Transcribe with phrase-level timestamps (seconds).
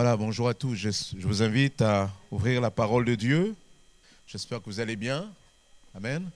[0.00, 0.76] Voilà, bonjour à tous.
[0.76, 3.56] Je, vous invite à ouvrir la parole de Dieu.
[4.28, 5.28] J'espère que vous allez bien.
[5.92, 6.30] Amen.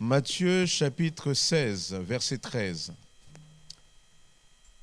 [0.00, 2.94] Matthieu chapitre 16, verset 13.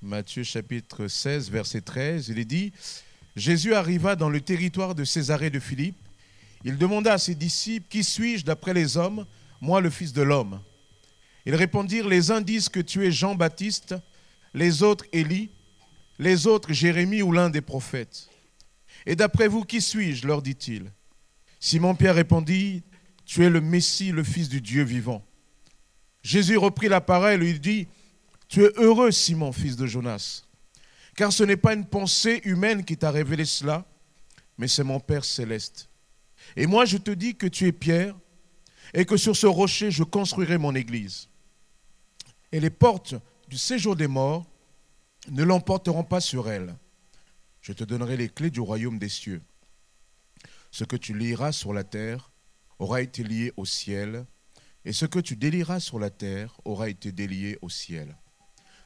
[0.04, 2.72] Matthieu chapitre 16, verset 13, il est dit,
[3.36, 5.98] Jésus arriva dans le territoire de Césarée de Philippe.
[6.64, 9.26] Il demanda à ses disciples, Qui suis-je d'après les hommes
[9.62, 10.62] Moi le Fils de l'homme?
[11.48, 13.96] Ils répondirent, Les uns disent que tu es Jean-Baptiste,
[14.54, 15.50] les autres Élie,
[16.20, 18.30] les autres Jérémie ou l'un des prophètes.
[19.06, 20.92] Et d'après vous, qui suis-je leur dit-il.
[21.60, 22.84] Simon-Pierre répondit,
[23.26, 25.26] Tu es le Messie, le Fils du Dieu vivant.
[26.22, 27.88] Jésus reprit la parole et lui dit,
[28.48, 30.44] Tu es heureux, Simon, fils de Jonas,
[31.16, 33.86] car ce n'est pas une pensée humaine qui t'a révélé cela,
[34.58, 35.90] mais c'est mon Père céleste.
[36.56, 38.16] Et moi, je te dis que tu es Pierre,
[38.94, 41.28] et que sur ce rocher, je construirai mon église.
[42.52, 43.16] Et les portes
[43.48, 44.46] du séjour des morts
[45.30, 46.76] ne l'emporteront pas sur elle.
[47.62, 49.42] Je te donnerai les clés du royaume des cieux.
[50.72, 52.32] Ce que tu liras sur la terre
[52.80, 54.26] aura été lié au ciel,
[54.86, 58.18] et ce que tu délieras sur la terre aura été délié au ciel.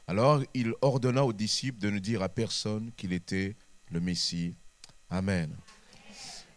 [0.06, 3.56] Alors il ordonna aux disciples de ne dire à personne qu'il était
[3.90, 4.56] le Messie.
[5.10, 5.54] Amen.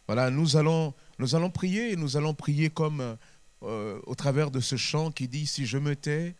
[0.08, 0.94] Voilà, nous allons,
[1.54, 3.18] prier et nous allons prier comme
[3.64, 6.36] euh, au travers de ce chant qui dit Si je me tais,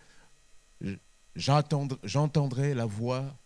[1.36, 3.38] j'entendrai la voix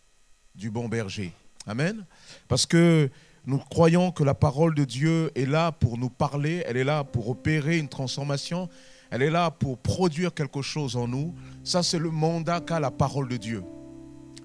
[0.57, 1.31] du bon berger.
[1.67, 2.05] Amen.
[2.47, 3.09] Parce que
[3.45, 7.03] nous croyons que la parole de Dieu est là pour nous parler, elle est là
[7.03, 8.69] pour opérer une transformation,
[9.11, 11.33] elle est là pour produire quelque chose en nous.
[11.63, 13.63] Ça, c'est le mandat qu'a la parole de Dieu.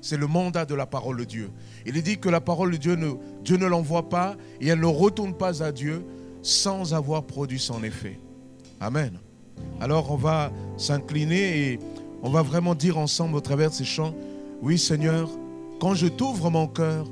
[0.02, 1.50] C'est le mandat de la parole de Dieu.
[1.86, 4.80] Il est dit que la parole de Dieu, ne, Dieu ne l'envoie pas et elle
[4.80, 6.04] ne retourne pas à Dieu
[6.42, 8.18] sans avoir produit son effet.
[8.80, 9.18] Amen.
[9.80, 11.78] Alors on va s'incliner et
[12.22, 14.14] on va vraiment dire ensemble au travers de ces chants,
[14.62, 15.28] oui Seigneur,
[15.80, 17.06] quand je t'ouvre mon cœur,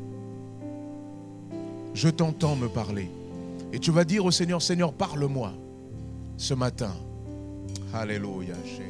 [1.94, 3.10] je t'entends me parler.
[3.72, 5.52] Et tu vas dire au Seigneur, Seigneur, parle-moi
[6.36, 6.92] ce matin.
[7.92, 8.84] Alléluia, Jésus.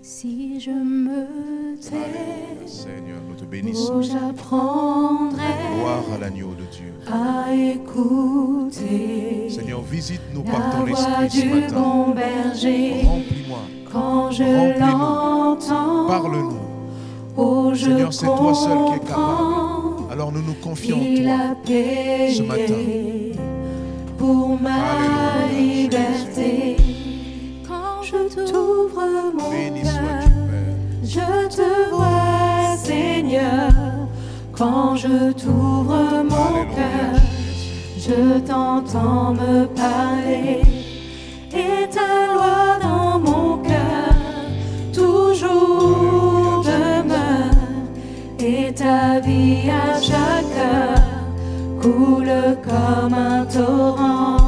[0.00, 3.94] Si je me tais, Seigneur, nous te bénissons.
[3.96, 5.42] oh, j'apprendrai
[5.76, 6.92] Gloire à l'agneau de Dieu.
[7.10, 11.74] à écouter Seigneur, visite-nous par ton esprit ce matin.
[11.74, 12.14] bon.
[12.14, 13.58] Remplis-moi,
[13.92, 14.42] Quand je
[14.80, 16.61] l'entends, parle-nous.
[17.36, 22.34] Oh, je Seigneur, c'est toi seul qui es comprends Alors nous nous confions en toi.
[22.34, 22.74] ce matin.
[24.18, 26.76] pour ma Alléluia, liberté.
[27.66, 30.22] Quand je t'ouvre mon cœur.
[31.04, 33.70] Je te vois, Seigneur,
[34.52, 37.20] quand je t'ouvre mon cœur,
[37.98, 40.62] je t'entends me parler,
[41.52, 42.71] et ta loi
[48.82, 51.08] ta vie à chaque heure
[51.80, 52.34] coule
[52.68, 54.38] comme un torrent.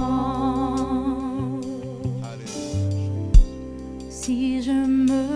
[4.10, 4.78] Si je
[5.08, 5.26] me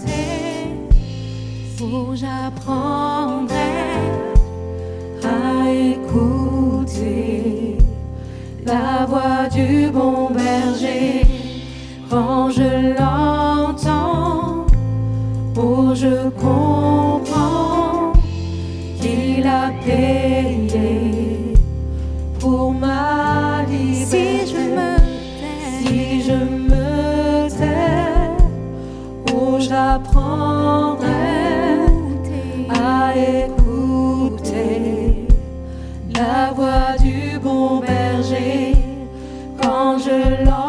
[0.00, 0.68] tais,
[1.76, 3.74] faut j'apprendrai
[5.24, 7.78] à écouter
[8.64, 11.22] la voix du bon berger.
[12.08, 14.66] Quand je l'entends,
[15.56, 17.25] oh je comprends
[22.38, 24.04] pour ma liberté.
[24.06, 24.90] Si je me
[25.40, 26.38] tais, si je
[26.70, 26.88] me
[27.48, 28.36] tais,
[29.34, 31.34] oh j'apprendrai
[32.68, 32.80] à
[33.16, 35.26] écouter
[36.14, 38.74] la voix du bon berger.
[39.60, 40.65] Quand je l'entends,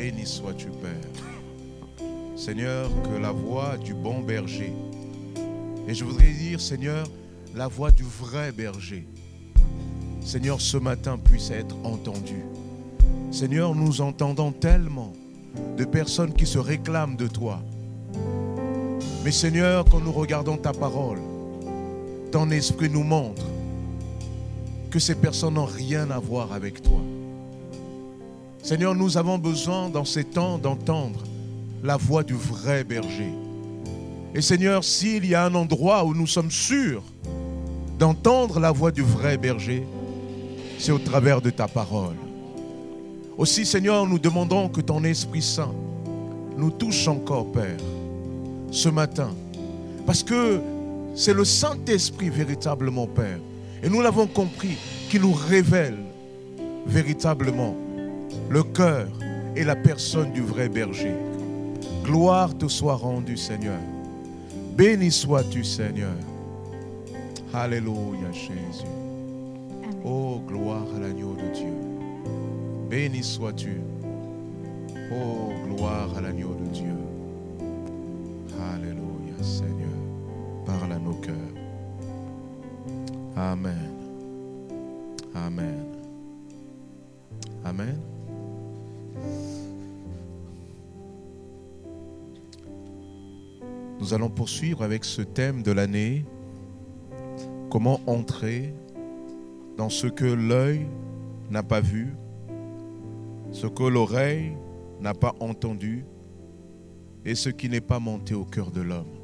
[0.00, 2.06] Béni sois-tu, Père.
[2.34, 4.72] Seigneur, que la voix du bon berger,
[5.86, 7.06] et je voudrais dire, Seigneur,
[7.54, 9.06] la voix du vrai berger,
[10.24, 12.46] Seigneur, ce matin puisse être entendue.
[13.30, 15.12] Seigneur, nous entendons tellement
[15.76, 17.60] de personnes qui se réclament de toi.
[19.22, 21.20] Mais Seigneur, quand nous regardons ta parole,
[22.32, 23.44] ton esprit nous montre
[24.90, 27.02] que ces personnes n'ont rien à voir avec toi.
[28.62, 31.24] Seigneur, nous avons besoin dans ces temps d'entendre
[31.82, 33.32] la voix du vrai berger.
[34.34, 37.02] Et Seigneur, s'il y a un endroit où nous sommes sûrs
[37.98, 39.86] d'entendre la voix du vrai berger,
[40.78, 42.16] c'est au travers de ta parole.
[43.36, 45.74] Aussi, Seigneur, nous demandons que ton Esprit Saint
[46.56, 47.78] nous touche encore, Père,
[48.70, 49.30] ce matin.
[50.06, 50.60] Parce que
[51.14, 53.38] c'est le Saint-Esprit véritablement, Père.
[53.82, 54.76] Et nous l'avons compris,
[55.08, 55.98] qui nous révèle
[56.86, 57.74] véritablement
[58.48, 59.08] le cœur
[59.56, 61.14] et la personne du vrai berger.
[62.04, 63.80] Gloire te soit rendue, Seigneur.
[64.76, 66.16] Béni sois-tu, Seigneur.
[67.52, 68.86] Alléluia, Jésus.
[70.04, 71.74] Oh, gloire à l'agneau de Dieu.
[72.88, 73.80] Béni sois-tu.
[75.12, 76.94] Oh, gloire à l'agneau de Dieu.
[78.72, 79.88] Alléluia, Seigneur.
[80.64, 81.34] Parle à nos cœurs.
[83.36, 83.90] Amen.
[85.34, 85.84] Amen.
[87.64, 88.09] Amen.
[94.00, 96.24] Nous allons poursuivre avec ce thème de l'année.
[97.70, 98.74] Comment entrer
[99.76, 100.86] dans ce que l'œil
[101.50, 102.14] n'a pas vu,
[103.52, 104.52] ce que l'oreille
[105.00, 106.04] n'a pas entendu
[107.24, 109.18] et ce qui n'est pas monté au cœur de l'homme.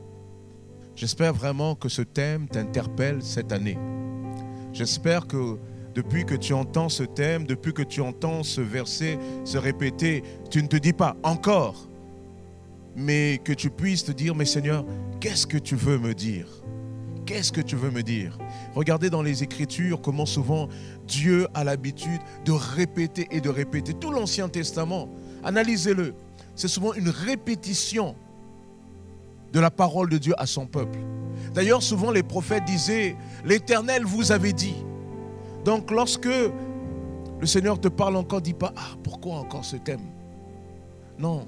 [0.94, 3.78] J'espère vraiment que ce thème t'interpelle cette année.
[4.72, 5.58] J'espère que
[5.94, 10.62] depuis que tu entends ce thème, depuis que tu entends ce verset se répéter, tu
[10.62, 11.88] ne te dis pas encore,
[12.96, 14.84] mais que tu puisses te dire, mais Seigneur,
[15.20, 16.48] qu'est-ce que tu veux me dire?
[17.26, 18.38] Qu'est-ce que tu veux me dire?
[18.74, 20.68] Regardez dans les Écritures comment souvent
[21.06, 23.94] Dieu a l'habitude de répéter et de répéter.
[23.94, 25.08] Tout l'Ancien Testament,
[25.44, 26.14] analysez-le.
[26.54, 28.14] C'est souvent une répétition
[29.52, 30.98] de la parole de Dieu à son peuple.
[31.52, 34.76] D'ailleurs, souvent les prophètes disaient, l'Éternel vous avait dit.
[35.64, 40.00] Donc lorsque le Seigneur te parle encore, dis pas, ah, pourquoi encore ce thème?
[41.18, 41.46] Non,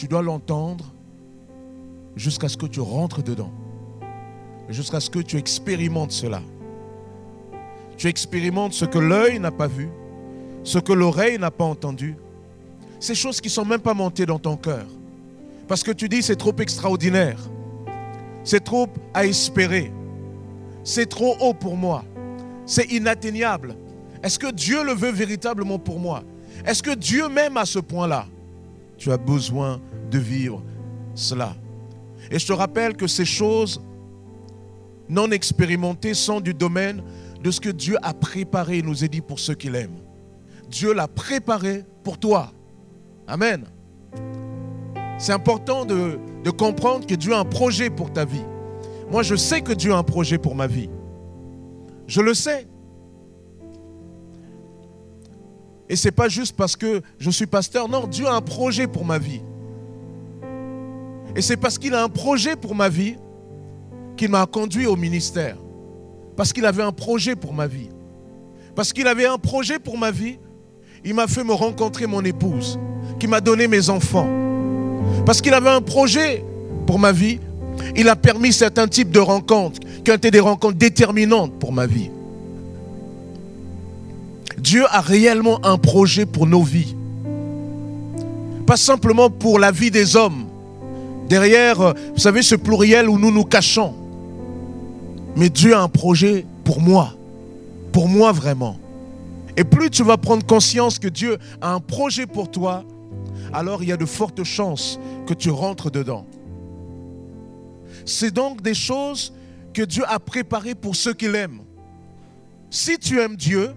[0.00, 0.94] tu dois l'entendre
[2.16, 3.52] jusqu'à ce que tu rentres dedans,
[4.70, 6.40] jusqu'à ce que tu expérimentes cela.
[7.98, 9.90] Tu expérimentes ce que l'œil n'a pas vu,
[10.64, 12.16] ce que l'oreille n'a pas entendu,
[12.98, 14.86] ces choses qui ne sont même pas montées dans ton cœur.
[15.68, 17.38] Parce que tu dis c'est trop extraordinaire,
[18.42, 19.92] c'est trop à espérer,
[20.82, 22.04] c'est trop haut pour moi,
[22.64, 23.76] c'est inatteignable.
[24.22, 26.22] Est-ce que Dieu le veut véritablement pour moi?
[26.64, 28.24] Est-ce que Dieu m'aime à ce point-là?
[29.00, 29.80] Tu as besoin
[30.10, 30.62] de vivre
[31.14, 31.56] cela.
[32.30, 33.80] Et je te rappelle que ces choses
[35.08, 37.02] non expérimentées sont du domaine
[37.42, 40.02] de ce que Dieu a préparé, il nous a dit, pour ceux qui l'aiment.
[40.68, 42.52] Dieu l'a préparé pour toi.
[43.26, 43.64] Amen.
[45.16, 48.44] C'est important de, de, comprendre que Dieu a un projet pour ta vie.
[49.10, 50.90] Moi, je sais que Dieu a un projet pour ma vie.
[52.06, 52.68] Je le sais.
[55.90, 57.88] Et ce n'est pas juste parce que je suis pasteur.
[57.88, 59.42] Non, Dieu a un projet pour ma vie.
[61.34, 63.16] Et c'est parce qu'il a un projet pour ma vie
[64.16, 65.56] qu'il m'a conduit au ministère.
[66.36, 67.88] Parce qu'il avait un projet pour ma vie.
[68.76, 70.38] Parce qu'il avait un projet pour ma vie,
[71.04, 72.78] il m'a fait me rencontrer mon épouse,
[73.18, 74.28] qui m'a donné mes enfants.
[75.26, 76.44] Parce qu'il avait un projet
[76.86, 77.40] pour ma vie,
[77.96, 81.86] il a permis certains types de rencontres qui ont été des rencontres déterminantes pour ma
[81.86, 82.10] vie.
[84.60, 86.94] Dieu a réellement un projet pour nos vies.
[88.66, 90.46] Pas simplement pour la vie des hommes.
[91.28, 93.94] Derrière, euh, vous savez, ce pluriel où nous nous cachons.
[95.36, 97.14] Mais Dieu a un projet pour moi.
[97.92, 98.76] Pour moi vraiment.
[99.56, 102.84] Et plus tu vas prendre conscience que Dieu a un projet pour toi,
[103.52, 106.24] alors il y a de fortes chances que tu rentres dedans.
[108.04, 109.32] C'est donc des choses
[109.74, 111.62] que Dieu a préparées pour ceux qui l'aiment.
[112.70, 113.70] Si tu aimes Dieu,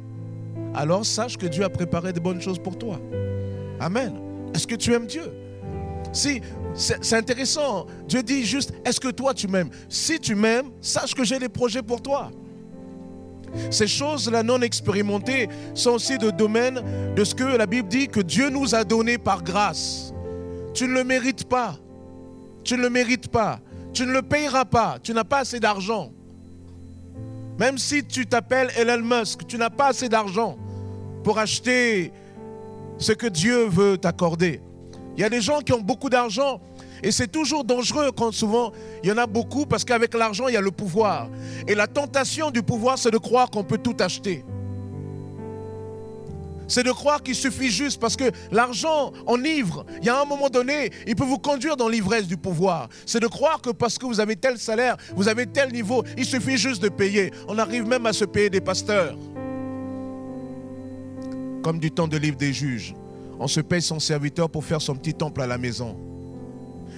[0.74, 3.00] alors sache que Dieu a préparé de bonnes choses pour toi.
[3.80, 4.14] Amen.
[4.54, 5.32] Est-ce que tu aimes Dieu?
[6.12, 6.42] Si,
[6.76, 7.88] c'est intéressant.
[8.08, 9.70] Dieu dit juste, est-ce que toi tu m'aimes?
[9.90, 12.32] Si tu m'aimes, sache que j'ai des projets pour toi.
[13.70, 16.82] Ces choses-là non expérimentées sont aussi de domaine
[17.16, 20.14] de ce que la Bible dit que Dieu nous a donné par grâce.
[20.74, 21.78] Tu ne le mérites pas.
[22.64, 23.60] Tu ne le mérites pas.
[23.94, 24.98] Tu ne le payeras pas.
[25.04, 26.12] Tu n'as pas assez d'argent.
[27.60, 30.58] Même si tu t'appelles Elon Musk, tu n'as pas assez d'argent
[31.24, 32.12] pour acheter
[32.98, 34.62] ce que Dieu veut t'accorder.
[35.16, 36.60] Il y a des gens qui ont beaucoup d'argent
[37.04, 38.72] et c'est toujours dangereux quand souvent
[39.04, 41.30] il y en a beaucoup parce qu'avec l'argent il y a le pouvoir.
[41.68, 44.44] Et la tentation du pouvoir c'est de croire qu'on peut tout acheter.
[46.68, 49.86] C'est de croire qu'il suffit juste parce que l'argent enivre.
[50.02, 52.90] Il y a un moment donné, il peut vous conduire dans l'ivresse du pouvoir.
[53.06, 56.26] C'est de croire que parce que vous avez tel salaire, vous avez tel niveau, il
[56.26, 57.32] suffit juste de payer.
[57.48, 59.16] On arrive même à se payer des pasteurs.
[61.64, 62.94] comme du temps de livre des juges.
[63.40, 65.98] On se paye son serviteur pour faire son petit temple à la maison.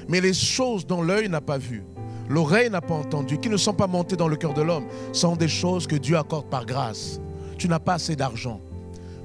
[0.10, 1.84] Mais les choses dont l'œil n'a pas vues,
[2.28, 5.36] l'oreille n'a pas entendu, qui ne sont pas montées dans le cœur de l'homme, sont
[5.36, 7.22] des choses que Dieu accorde par grâce.
[7.58, 8.60] Tu n'as pas assez d'argent.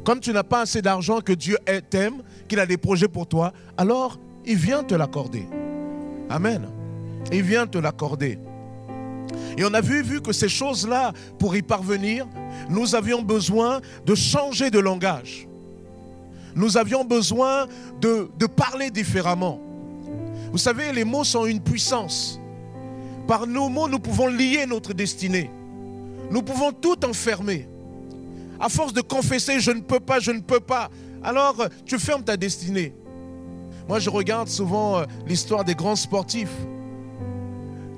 [0.04, 1.58] Comme tu n'as pas assez d'argent que Dieu
[1.90, 5.46] t'aime, qu'il a des projets pour toi, alors il vient te l'accorder.
[6.28, 6.68] Amen.
[7.32, 8.38] Il vient te l'accorder.
[9.56, 12.26] Et on a vu, vu que ces choses-là, pour y parvenir,
[12.68, 15.46] nous avions besoin de changer de langage.
[16.54, 17.66] Nous avions besoin
[18.00, 19.60] de, de parler différemment.
[20.50, 22.40] Vous savez, les mots sont une puissance.
[23.28, 25.50] Par nos mots, nous pouvons lier notre destinée.
[26.30, 27.68] Nous pouvons tout enfermer.
[28.60, 30.90] À force de confesser, je ne peux pas, je ne peux pas,
[31.22, 32.94] alors tu fermes ta destinée.
[33.88, 36.52] Moi, je regarde souvent euh, l'histoire des grands sportifs.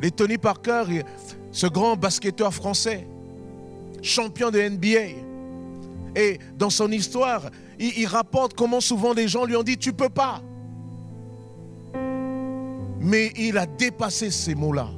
[0.00, 0.84] Les Tony Parker,
[1.50, 3.06] ce grand basketteur français,
[4.00, 5.18] champion de NBA.
[6.16, 9.92] Et dans son histoire, il, il rapporte comment souvent les gens lui ont dit, tu
[9.92, 10.40] peux pas.
[13.00, 14.88] Mais il a dépassé ces mots-là.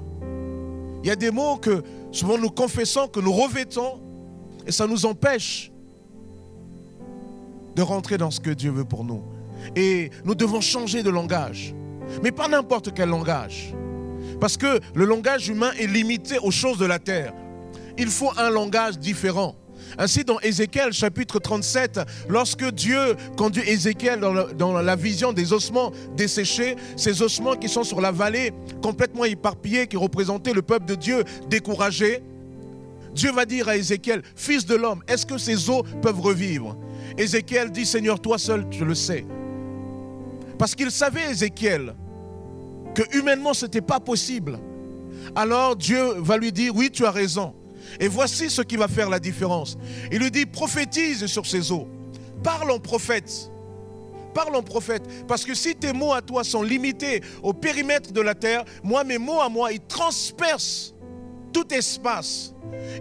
[1.03, 4.01] Il y a des mots que souvent nous confessons, que nous revêtons,
[4.67, 5.71] et ça nous empêche
[7.75, 9.23] de rentrer dans ce que Dieu veut pour nous.
[9.77, 11.75] Et nous devons changer de langage.
[12.23, 13.75] Mais pas n'importe quel langage.
[14.41, 17.33] Parce que le langage humain est limité aux choses de la terre.
[17.99, 19.57] Il faut un langage différent.
[19.99, 25.93] Ainsi, dans Ézéchiel chapitre 37, lorsque Dieu conduit Ézéchiel dans, dans la vision des ossements
[26.17, 28.53] desséchés, ces ossements qui sont sur la vallée,
[28.83, 32.23] complètement éparpillés, qui représentaient le peuple de Dieu découragé,
[33.15, 36.77] Dieu va dire à Ézéchiel, fils de l'homme, est-ce que ces os peuvent revivre?
[37.17, 39.25] Ézéchiel dit, Seigneur, toi seul, tu le sais.
[40.59, 41.95] Parce qu'il savait, Ézéchiel,
[42.95, 44.59] que humainement, ce n'était pas possible.
[45.35, 47.55] Alors Dieu va lui dire, oui, tu as raison.
[48.01, 49.77] Et voici ce qui va faire la différence.
[50.11, 51.89] Il lui dit, prophétise sur ces eaux.
[52.43, 53.51] Parle en prophète.
[54.33, 55.03] Parle en prophète.
[55.29, 59.05] Parce que si tes mots à toi sont limités au périmètre de la terre, moi,
[59.05, 60.94] mes mots à moi, ils transpercent
[61.55, 62.53] tout espace.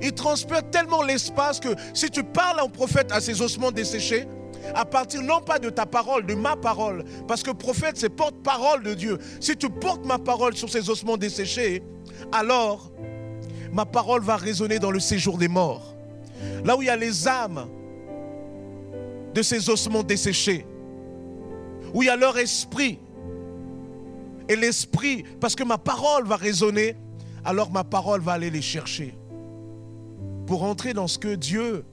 [0.02, 4.26] Ils transpercent tellement l'espace que si tu parles en prophète à ces ossements desséchés,
[4.74, 8.84] à partir non pas de ta parole, de ma parole, parce que prophète, c'est porte-parole
[8.84, 9.18] de Dieu.
[9.42, 11.84] Si tu portes ma parole sur ces ossements desséchés,
[12.32, 12.92] alors
[13.74, 15.96] ma parole va résonner dans le séjour des morts.
[16.64, 17.68] Là où il y a les âmes
[19.34, 20.66] de ces ossements desséchés,
[21.94, 23.00] où il y a leur esprit.
[24.48, 26.96] Et l'esprit, parce que ma parole va résonner,
[27.46, 29.18] alors ma parole va aller les chercher.
[30.46, 31.86] Pour entrer dans ce que Dieu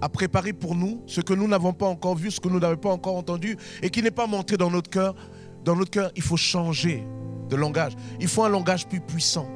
[0.00, 2.76] a préparé pour nous, ce que nous n'avons pas encore vu, ce que nous n'avons
[2.76, 5.14] pas encore entendu, et qui n'est pas monté dans notre cœur,
[5.64, 7.04] dans notre cœur, il faut changer
[7.48, 7.94] de langage.
[8.20, 9.48] Il faut un langage plus puissant.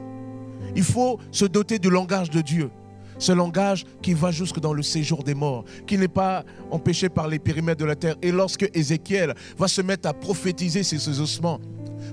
[0.75, 2.71] Il faut se doter du langage de Dieu.
[3.19, 7.29] Ce langage qui va jusque dans le séjour des morts, qui n'est pas empêché par
[7.29, 8.17] les périmètres de la terre.
[8.23, 11.61] Et lorsque Ézéchiel va se mettre à prophétiser ces ossements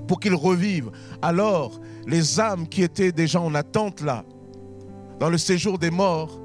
[0.08, 0.90] pour qu'ils revivent,
[1.22, 4.24] alors les âmes qui étaient déjà en attente là,
[5.20, 6.40] dans le séjour des morts,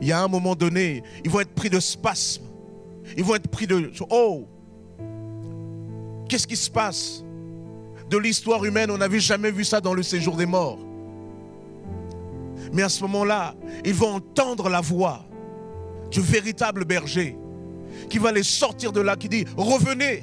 [0.00, 2.44] il y a un moment donné, ils vont être pris de spasmes.
[3.16, 3.90] Ils vont être pris de...
[4.10, 4.46] Oh
[6.28, 7.24] Qu'est-ce qui se passe?
[8.08, 10.78] De l'histoire humaine, on n'avait jamais vu ça dans le séjour des morts.
[12.72, 13.54] Mais à ce moment-là,
[13.84, 15.24] ils vont entendre la voix
[16.10, 17.36] du véritable berger
[18.08, 20.22] qui va les sortir de là, qui dit, revenez,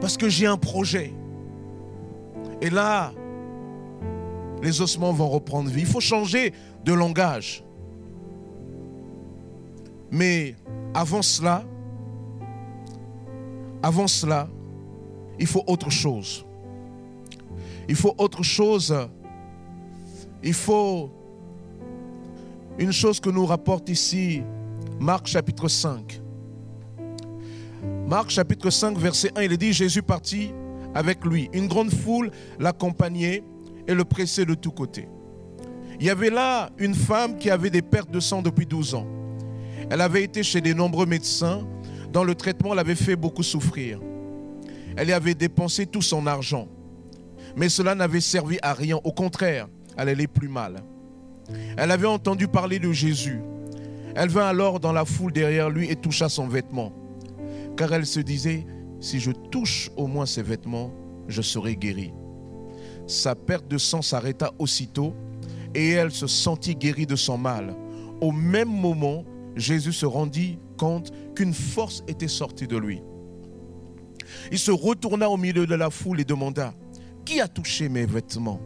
[0.00, 1.12] parce que j'ai un projet.
[2.60, 3.12] Et là,
[4.62, 5.80] les ossements vont reprendre vie.
[5.80, 6.52] Il faut changer
[6.84, 7.64] de langage.
[10.10, 10.54] Mais
[10.94, 11.64] avant cela,
[13.82, 14.48] avant cela,
[15.38, 16.44] il faut autre chose.
[17.88, 18.94] Il faut autre chose.
[20.42, 21.10] Il faut
[22.78, 24.42] une chose que nous rapporte ici
[25.00, 26.20] Marc chapitre 5.
[28.08, 30.50] Marc chapitre 5 verset 1, il est dit Jésus partit
[30.94, 31.50] avec lui.
[31.52, 33.44] Une grande foule l'accompagnait
[33.86, 35.06] et le pressait de tous côtés.
[36.00, 39.06] Il y avait là une femme qui avait des pertes de sang depuis 12 ans.
[39.90, 41.66] Elle avait été chez de nombreux médecins
[42.10, 44.00] dont le traitement l'avait fait beaucoup souffrir.
[44.96, 46.66] Elle y avait dépensé tout son argent.
[47.58, 48.98] Mais cela n'avait servi à rien.
[49.04, 50.76] Au contraire, elle allait plus mal.
[51.76, 53.42] Elle avait entendu parler de Jésus.
[54.14, 56.90] Elle vint alors dans la foule derrière lui et toucha son vêtement.
[57.78, 58.66] Car elle se disait,
[58.98, 60.92] si je touche au moins ses vêtements,
[61.28, 62.12] je serai guérie.
[63.06, 65.14] Sa perte de sang s'arrêta aussitôt
[65.76, 67.76] et elle se sentit guérie de son mal.
[68.20, 73.00] Au même moment, Jésus se rendit compte qu'une force était sortie de lui.
[74.50, 76.74] Il se retourna au milieu de la foule et demanda,
[77.24, 78.60] Qui a touché mes vêtements?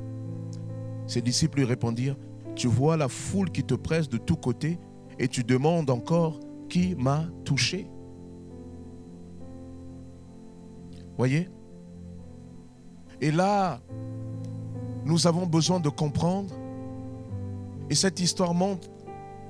[1.06, 2.16] Ses disciples lui répondirent,
[2.56, 4.78] Tu vois la foule qui te presse de tous côtés
[5.18, 6.40] et tu demandes encore
[6.70, 7.86] qui m'a touché?
[11.16, 11.48] Voyez?
[13.20, 13.80] Et là,
[15.04, 16.54] nous avons besoin de comprendre.
[17.90, 18.88] Et cette histoire montre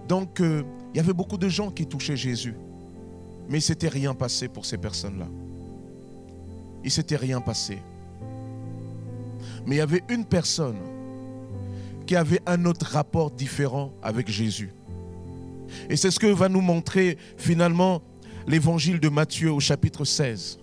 [0.08, 0.64] donc qu'il
[0.94, 2.54] y avait beaucoup de gens qui touchaient Jésus.
[3.48, 5.26] Mais il ne s'était rien passé pour ces personnes-là.
[6.82, 7.78] Il ne s'était rien passé.
[9.66, 10.78] Mais il y avait une personne
[12.06, 14.70] qui avait un autre rapport différent avec Jésus.
[15.88, 18.02] Et c'est ce que va nous montrer finalement
[18.46, 20.58] l'évangile de Matthieu au chapitre 16.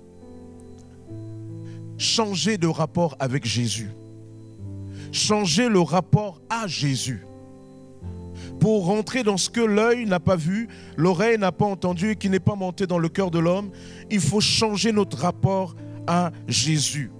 [2.00, 3.90] Changer de rapport avec Jésus.
[5.12, 7.26] Changer le rapport à Jésus.
[8.62, 12.30] Pour rentrer dans ce que l'œil n'a pas vu, l'oreille n'a pas entendu et qui
[12.30, 13.70] n'est pas monté dans le cœur de l'homme,
[14.10, 15.76] il faut changer notre rapport
[16.08, 17.12] à Jésus.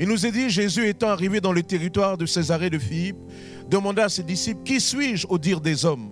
[0.00, 3.18] Il nous est dit, Jésus étant arrivé dans le territoire de Césarée de Philippe,
[3.68, 6.10] demanda à ses disciples, Qui suis-je au dire des hommes?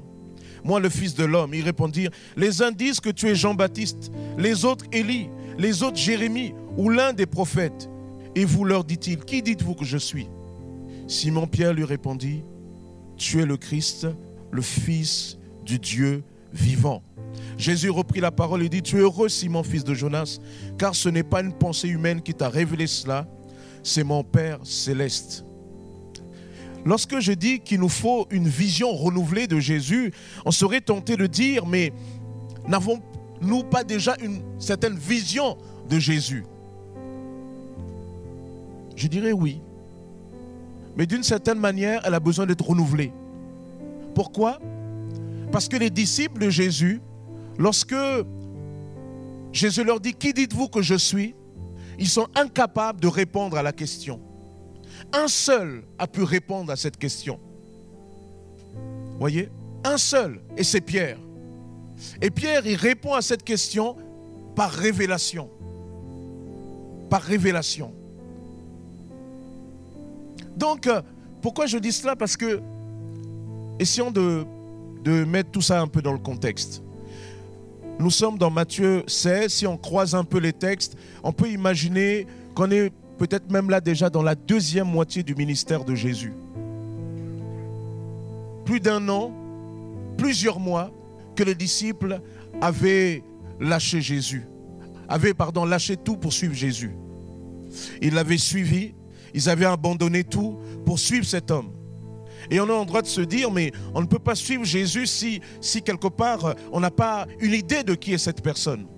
[0.63, 1.53] Moi, le Fils de l'homme.
[1.55, 6.55] Ils répondirent, Les uns disent que tu es Jean-Baptiste, les autres Élie, les autres Jérémie
[6.77, 7.91] ou l'un des prophètes.
[8.35, 10.29] Et vous leur dit-il, Qui dites-vous que je suis?
[11.09, 12.43] Simon-Pierre lui répondit,
[13.17, 14.07] Tu es le Christ,
[14.51, 16.23] le Fils du Dieu
[16.53, 17.03] vivant.
[17.57, 20.39] Jésus reprit la parole et dit, Tu es heureux, Simon, fils de Jonas,
[20.79, 23.27] car ce n'est pas une pensée humaine qui t'a révélé cela,
[23.83, 25.45] c'est mon Père céleste.
[26.85, 30.13] Lorsque je dis qu'il nous faut une vision renouvelée de Jésus,
[30.45, 31.93] on serait tenté de dire, mais
[33.41, 35.57] n'avons-nous pas déjà une certaine vision
[35.89, 36.45] de Jésus
[38.97, 39.61] Je dirais oui.
[40.97, 43.13] Mais d'une certaine manière, elle a besoin d'être renouvelée.
[44.15, 44.59] Pourquoi?
[45.53, 47.01] Parce que les disciples de Jésus,
[47.57, 47.95] lorsque
[49.53, 51.35] Jésus leur dit, qui dites-vous que je suis?
[51.99, 54.21] Ils sont incapables de répondre à la question.
[55.13, 57.39] Un seul a pu répondre à cette question.
[59.19, 59.49] Voyez?
[59.85, 61.19] Un seul, et c'est Pierre.
[62.23, 63.97] Et Pierre, il répond à cette question
[64.55, 65.49] par révélation.
[67.11, 67.93] Par révélation.
[70.57, 71.01] Donc, euh,
[71.41, 72.17] pourquoi je dis cela?
[72.17, 72.61] Parce que,
[73.79, 74.45] essayons de,
[75.05, 76.83] de mettre tout ça un peu dans le contexte.
[77.99, 79.53] Nous sommes dans Matthieu 16.
[79.53, 83.81] Si on croise un peu les textes, on peut imaginer qu'on est peut-être même là
[83.81, 86.33] déjà dans la deuxième moitié du ministère de Jésus.
[88.65, 89.33] Plus d'un an,
[90.17, 90.91] plusieurs mois
[91.39, 92.21] que les disciples
[92.61, 93.23] avaient
[93.61, 94.45] lâché Jésus,
[95.09, 96.97] avaient pardon, lâché tout pour suivre Jésus.
[98.03, 98.97] Ils l'avaient suivi,
[99.33, 101.71] ils avaient abandonné tout pour suivre cet homme.
[102.51, 105.07] Et on a le droit de se dire, mais on ne peut pas suivre Jésus
[105.07, 108.89] si, si quelque part on n'a pas une idée de qui est cette personne.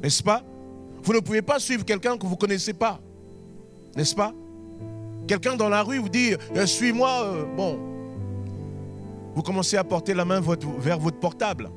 [0.00, 0.44] N'est-ce pas?
[1.02, 3.00] Vous ne pouvez pas suivre quelqu'un que vous ne connaissez pas.
[3.96, 4.32] N'est-ce pas?
[5.26, 7.80] Quelqu'un dans la rue vous dit, euh, suis-moi, euh, bon.
[9.34, 11.68] Vous commencez à porter la main vers votre portable.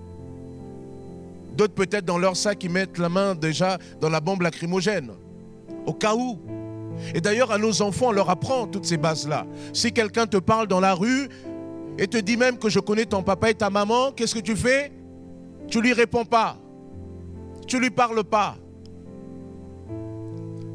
[1.55, 5.11] D'autres peut-être dans leur sac, ils mettent la main déjà dans la bombe lacrymogène.
[5.85, 6.39] Au cas où.
[7.13, 9.45] Et d'ailleurs, à nos enfants, on leur apprend toutes ces bases-là.
[9.73, 11.27] Si quelqu'un te parle dans la rue
[11.97, 14.55] et te dit même que je connais ton papa et ta maman, qu'est-ce que tu
[14.55, 14.91] fais?
[15.67, 16.57] Tu lui réponds pas.
[17.67, 18.57] Tu lui parles pas.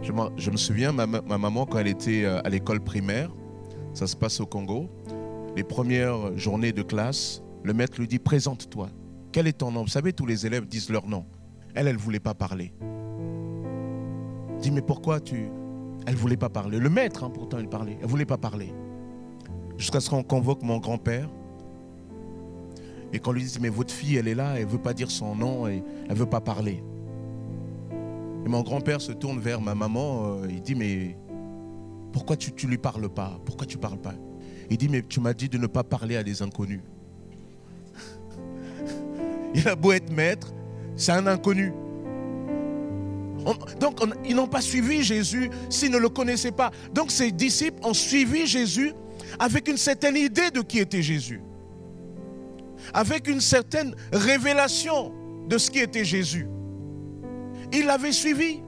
[0.03, 3.31] Je, me souviens, ma, ma, maman, quand elle était euh, à l'école primaire,
[3.93, 4.88] ça se passe au Congo,
[5.57, 8.88] les premières journées de classe, le maître lui dit Présente-toi.
[9.38, 9.83] Quel est ton nom?
[9.83, 11.24] Vous savez, tous les élèves disent leur nom.
[11.72, 12.72] Elle, elle ne voulait pas parler.
[14.61, 15.48] Dit Mais pourquoi tu,
[16.09, 16.81] elle ne voulait pas parler?
[16.81, 17.94] Le maître, hein, pourtant, il parlait.
[18.01, 18.74] Elle ne voulait pas parler.
[19.77, 21.31] Jusqu'à ce qu'on convoque mon grand-père.
[23.12, 25.09] Et qu'on lui dise, mais votre fille, elle est là, elle ne veut pas dire
[25.09, 26.83] son nom, et elle ne veut pas parler.
[28.44, 31.16] Et mon grand-père se tourne vers ma maman, euh, il dit, mais
[32.12, 33.38] pourquoi tu ne lui parles pas?
[33.44, 34.14] Pourquoi tu parles pas?
[34.68, 36.81] Il dit, mais tu m'as dit de ne pas parler à des inconnus.
[39.55, 40.53] Il a beau être maître,
[40.97, 41.73] c'est un inconnu
[43.81, 46.71] donc ils n'ont pas suivi Jésus s'ils ne le connaissaient pas.
[46.93, 48.93] Donc ces disciples ont suivi Jésus
[49.39, 51.41] avec une certaine idée de qui était Jésus.
[52.95, 55.13] Avec une certaine révélation
[55.49, 56.47] de ce qui était Jésus.
[57.73, 58.61] Ils l'avaient suivi.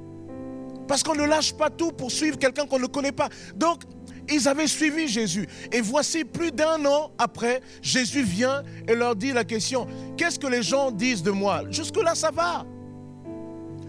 [0.88, 3.28] Parce qu'on ne lâche pas tout pour suivre quelqu'un qu'on ne connaît pas.
[3.54, 3.82] Donc,
[4.30, 5.48] ils avaient suivi Jésus.
[5.72, 10.46] Et voici, plus d'un an après, Jésus vient et leur dit la question, qu'est-ce que
[10.46, 11.62] les gens disent de moi?
[11.70, 12.64] Jusque-là, ça va.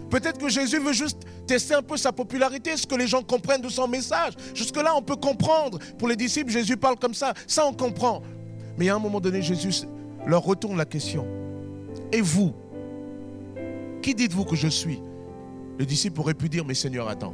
[0.10, 3.62] Peut-être que Jésus veut juste tester un peu sa popularité, ce que les gens comprennent
[3.62, 4.34] de son message.
[4.54, 5.80] Jusque-là, on peut comprendre.
[5.98, 7.34] Pour les disciples, Jésus parle comme ça.
[7.48, 8.22] Ça, on comprend.
[8.78, 9.86] Mais à un moment donné, Jésus
[10.28, 11.26] leur retourne la question.
[12.12, 12.54] Et vous
[14.02, 15.02] Qui dites-vous que je suis?
[15.78, 17.34] Le disciple aurait pu dire, mais Seigneur, attends.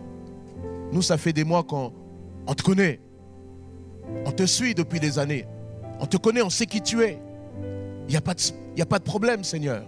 [0.92, 1.92] Nous, ça fait des mois qu'on
[2.56, 3.00] te connaît.
[4.26, 5.46] On te suit depuis des années.
[6.00, 7.20] On te connaît, on sait qui tu es.
[8.08, 8.40] il n'y a, pas de-
[8.76, 9.84] il y a pas de problème, Seigneur.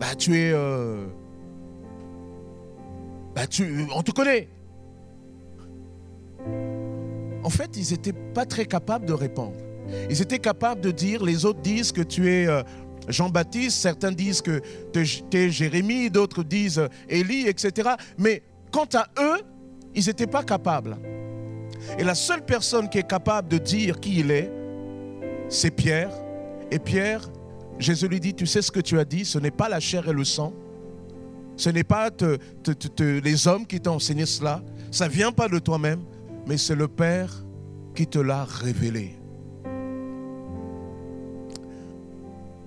[0.00, 0.50] Bah, tu es.
[0.52, 1.06] euh,
[3.34, 4.48] bah, tu, on te connaît.
[7.42, 9.54] En fait, ils n'étaient pas très capables de répondre.
[10.08, 12.62] Ils étaient capables de dire, les autres disent que tu es euh,
[13.08, 14.62] Jean-Baptiste, certains disent que
[14.94, 17.90] tu es Jérémie, d'autres disent euh, Élie, etc.
[18.16, 19.42] Mais quant à eux,
[19.94, 20.96] ils n'étaient pas capables.
[21.98, 24.50] Et la seule personne qui est capable de dire qui il est,
[25.48, 26.10] c'est Pierre.
[26.70, 27.28] Et Pierre,
[27.78, 30.08] Jésus lui dit, tu sais ce que tu as dit, ce n'est pas la chair
[30.08, 30.52] et le sang.
[31.56, 32.10] Ce n'est pas
[32.98, 34.62] les hommes qui t'ont enseigné cela.
[34.90, 36.02] Ça ne vient pas de toi-même,
[36.46, 37.44] mais c'est le Père
[37.94, 39.16] qui te l'a révélé.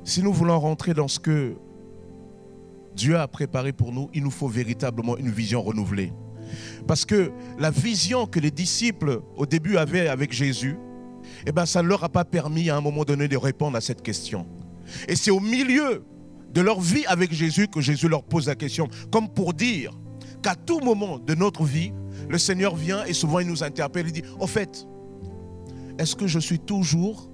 [0.04, 1.56] Si nous voulons rentrer dans ce que
[2.96, 6.14] Dieu a préparé pour nous, il nous faut véritablement une vision renouvelée.
[6.88, 10.78] Parce que la vision que les disciples au début avaient avec Jésus,
[11.46, 13.82] eh ben, ça ne leur a pas permis à un moment donné de répondre à
[13.82, 14.46] cette question.
[15.08, 16.04] Et c'est au milieu
[16.54, 19.92] de leur vie avec Jésus que Jésus leur pose la question, comme pour dire
[20.42, 21.92] qu'à tout moment de notre vie,
[22.30, 24.88] le Seigneur vient et souvent il nous interpelle, il dit, au fait,
[26.00, 27.30] est-ce que je suis toujours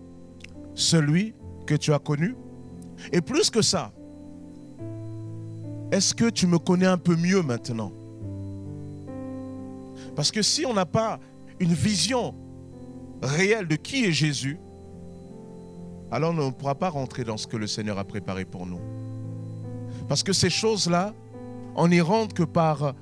[0.74, 2.36] celui que tu as connu?
[3.12, 3.92] Et plus que ça,
[5.92, 7.92] est-ce que tu me connais un peu mieux maintenant?
[10.16, 11.20] Parce que si on n'a pas
[11.60, 12.36] une vision
[13.22, 14.60] réelle de qui est Jésus,
[16.12, 18.80] alors on ne pourra pas rentrer dans ce que le Seigneur a préparé pour nous.
[20.08, 21.14] Parce que ces choses-là,
[21.76, 22.94] on n'y rentre que par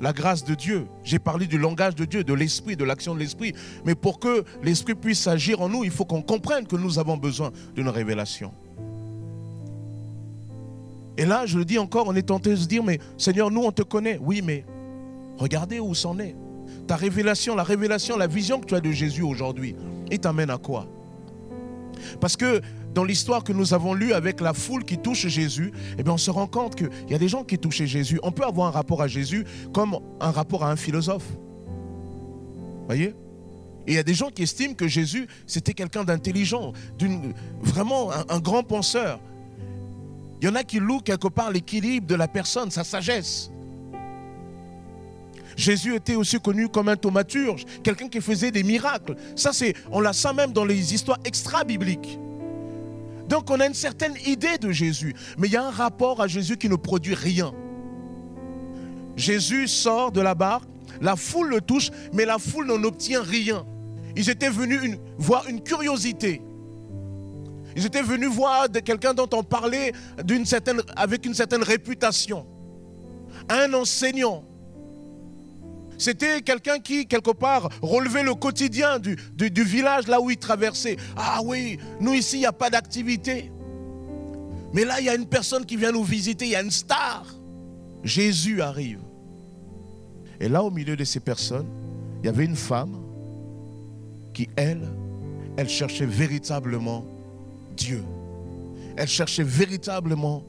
[0.00, 0.86] la grâce de Dieu.
[1.02, 3.54] J'ai parlé du langage de Dieu, de l'esprit, de l'action de l'esprit.
[3.84, 7.16] Mais pour que l'esprit puisse agir en nous, il faut qu'on comprenne que nous avons
[7.16, 8.52] besoin d'une révélation.
[11.16, 13.62] Et là, je le dis encore, on est tenté de se dire, mais Seigneur, nous,
[13.62, 14.18] on te connaît.
[14.20, 14.64] Oui, mais
[15.38, 16.34] regardez où c'en est.
[16.86, 19.74] Ta révélation, la révélation, la vision que tu as de Jésus aujourd'hui,
[20.10, 20.86] il t'amène à quoi?
[22.20, 22.60] Parce que
[22.94, 26.18] dans l'histoire que nous avons lue avec la foule qui touche Jésus, eh bien, on
[26.18, 28.20] se rend compte qu'il y a des gens qui touchaient Jésus.
[28.22, 31.26] On peut avoir un rapport à Jésus comme un rapport à un philosophe.
[32.86, 33.14] Voyez?
[33.86, 36.72] Et il y a des gens qui estiment que Jésus, c'était quelqu'un d'intelligent,
[37.60, 39.20] vraiment un grand penseur.
[40.40, 43.50] Il y en a qui louent quelque part l'équilibre de la personne, sa sagesse.
[45.56, 49.16] Jésus était aussi connu comme un thaumaturge, quelqu'un qui faisait des miracles.
[49.36, 52.18] Ça, c'est, on l'a ça même dans les histoires extra-bibliques.
[53.28, 56.26] Donc, on a une certaine idée de Jésus, mais il y a un rapport à
[56.26, 57.52] Jésus qui ne produit rien.
[59.16, 60.68] Jésus sort de la barque,
[61.00, 63.64] la foule le touche, mais la foule n'en obtient rien.
[64.16, 66.42] Ils étaient venus voir une curiosité.
[67.76, 69.92] Ils étaient venus voir quelqu'un dont on parlait
[70.96, 72.46] avec une certaine réputation.
[73.48, 74.44] Un enseignant.
[75.98, 79.16] C'était quelqu'un qui, quelque part, relevait le quotidien du,
[79.64, 80.96] village là où il traversait.
[81.16, 83.50] Ah oui, nous ici, il n'y a pas d'activité.
[84.72, 86.70] Mais là, il y a une personne qui vient nous visiter, il y a une
[86.70, 87.26] star.
[88.02, 89.00] Jésus arrive.
[90.40, 91.68] Et là, au milieu de ces personnes,
[92.22, 92.96] il y avait une femme
[94.32, 94.88] qui, elle,
[95.56, 97.04] elle cherchait véritablement
[97.76, 98.02] Dieu.
[98.96, 100.44] Elle cherchait véritablement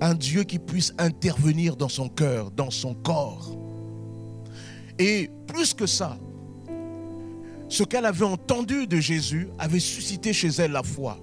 [0.00, 3.56] un Dieu qui puisse intervenir dans son cœur, dans son corps.
[5.00, 6.18] Et plus que ça,
[7.70, 11.18] ce qu'elle avait entendu de Jésus avait suscité chez elle la foi.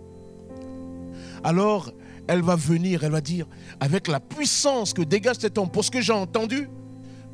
[1.44, 1.92] Alors,
[2.28, 3.46] elle va venir, elle va dire,
[3.80, 6.68] avec la puissance que dégage cet homme, pour ce que j'ai entendu,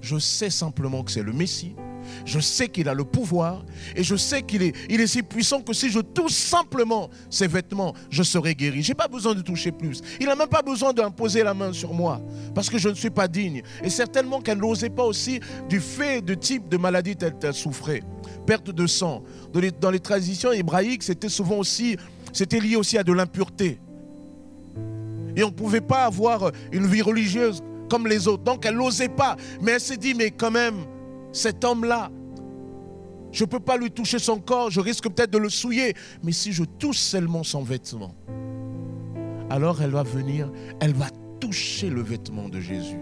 [0.02, 1.76] je sais simplement que c'est le Messie.
[2.26, 3.64] Je sais qu'il a le pouvoir
[3.96, 8.24] et je sais qu'il est, si puissant que si je touche simplement ses vêtements, je
[8.24, 8.82] serai guéri.
[8.82, 10.02] Je n'ai pas besoin de toucher plus.
[10.20, 12.22] Il n'a même pas besoin d'imposer la main sur moi
[12.56, 13.62] parce que je ne suis pas digne.
[13.84, 15.40] Et certainement qu'elle n'osait pas aussi
[15.70, 18.02] du fait de type de maladie qu'elle souffrait.
[18.46, 19.24] Perte de sang.
[19.52, 21.98] Dans les, dans les traditions hébraïques, c'était souvent aussi,
[22.32, 23.80] c'était lié aussi à de l'impureté.
[25.36, 28.44] Et on ne pouvait pas avoir une vie religieuse comme les autres.
[28.44, 29.36] Donc elle n'osait pas.
[29.62, 30.86] Mais elle s'est dit, mais quand même,
[31.34, 32.12] cet homme-là,
[33.32, 35.96] je ne peux pas lui toucher son corps, je risque peut-être de le souiller.
[36.24, 38.16] Mais si je touche seulement son vêtement,
[39.50, 41.08] alors elle va venir, elle va
[41.40, 43.00] toucher le vêtement de Jésus.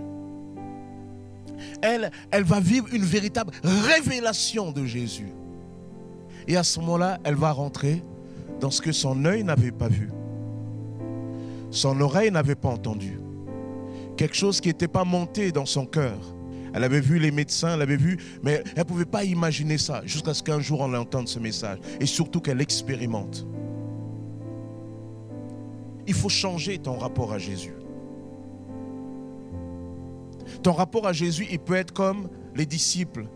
[1.81, 5.31] Elle, va vivre une véritable révélation de Jésus.
[6.47, 8.01] Et à ce moment-là, elle va rentrer
[8.59, 10.09] dans ce que son œil n'avait pas vu.
[11.69, 13.19] Son oreille n'avait pas entendu.
[14.17, 16.17] Quelque chose qui n'était pas monté dans son cœur.
[16.73, 20.01] Elle avait vu les médecins, elle avait vu, mais elle ne pouvait pas imaginer ça
[20.05, 23.45] jusqu'à ce qu'un jour on entende ce message et surtout qu'elle l'expérimente.
[26.07, 27.73] Il faut changer ton rapport à Jésus.
[30.63, 33.27] Ton rapport à Jésus, il peut être comme les disciples.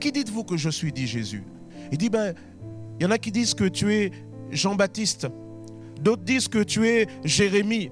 [0.00, 1.44] Qui dites-vous que je suis, dit Jésus?
[1.90, 2.34] Il dit, ben,
[2.98, 4.10] il y en a qui disent que tu es
[4.50, 5.28] Jean-Baptiste.
[6.00, 7.90] D'autres disent que tu es Jérémie.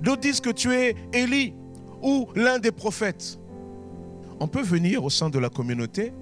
[0.00, 1.54] D'autres disent que tu es Élie
[2.02, 3.39] ou l'un des prophètes.
[4.40, 6.12] On peut venir au sein de la communauté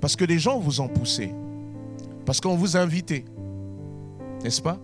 [0.00, 1.34] parce que les gens vous ont poussé.
[2.24, 3.24] Parce qu'on vous a invité.
[4.42, 4.78] N'est-ce pas?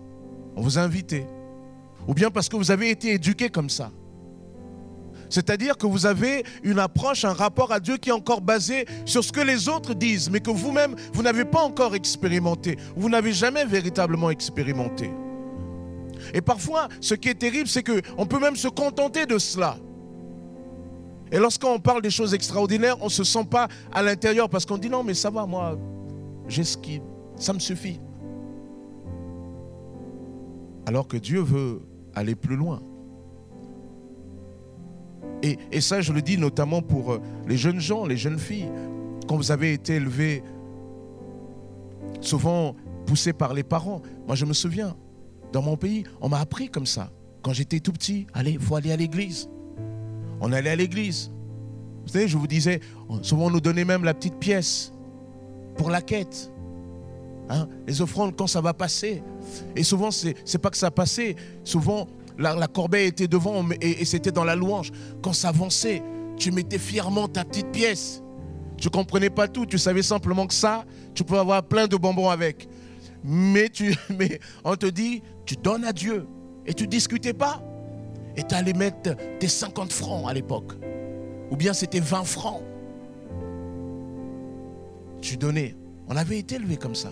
[0.55, 1.25] On vous a invité.
[2.07, 3.91] Ou bien parce que vous avez été éduqué comme ça.
[5.29, 9.23] C'est-à-dire que vous avez une approche, un rapport à Dieu qui est encore basé sur
[9.23, 12.77] ce que les autres disent, mais que vous-même, vous n'avez pas encore expérimenté.
[12.95, 15.09] Vous n'avez jamais véritablement expérimenté.
[16.33, 19.77] Et parfois, ce qui est terrible, c'est qu'on peut même se contenter de cela.
[21.31, 24.77] Et lorsqu'on parle des choses extraordinaires, on ne se sent pas à l'intérieur parce qu'on
[24.77, 25.77] dit non, mais ça va, moi,
[26.47, 27.01] j'ai ce qui.
[27.35, 27.99] Ça me suffit.
[30.85, 31.81] Alors que Dieu veut
[32.15, 32.81] aller plus loin.
[35.43, 38.71] Et, et, ça, je le dis notamment pour euh, les jeunes gens, les jeunes filles.
[39.27, 40.41] Quand vous avez été élevés,
[42.21, 44.01] souvent poussés par les parents.
[44.25, 44.95] Moi, je me souviens,
[45.53, 47.11] dans mon pays, on m'a appris comme ça.
[47.41, 49.49] Quand j'étais tout petit, allez, il faut aller à l'église.
[50.41, 51.31] On allait à l'église.
[52.05, 52.79] Vous savez, je vous disais,
[53.21, 54.93] souvent on nous donnait même la petite pièce
[55.77, 56.51] pour la quête.
[57.49, 59.23] Hein, les offrandes, quand ça va passer.
[59.75, 61.35] Et souvent, ce n'est pas que ça passait.
[61.63, 64.91] Souvent, la, corbeille était devant et, c'était dans la louange.
[65.21, 66.03] Quand ça avançait,
[66.37, 68.21] tu mettais fièrement ta petite pièce.
[68.77, 69.65] Tu ne comprenais pas tout.
[69.65, 72.67] Tu savais simplement que ça, tu pouvais avoir plein de bonbons avec.
[73.23, 76.27] Mais, tu, mais on te dit, tu donnes à Dieu.
[76.65, 77.63] Et tu discutais pas.
[78.37, 80.73] Et tu allais mettre tes 50 francs à l'époque.
[81.51, 82.61] Ou bien c'était 20 francs.
[85.21, 85.75] Tu donnais.
[86.07, 87.11] On avait été élevé comme ça.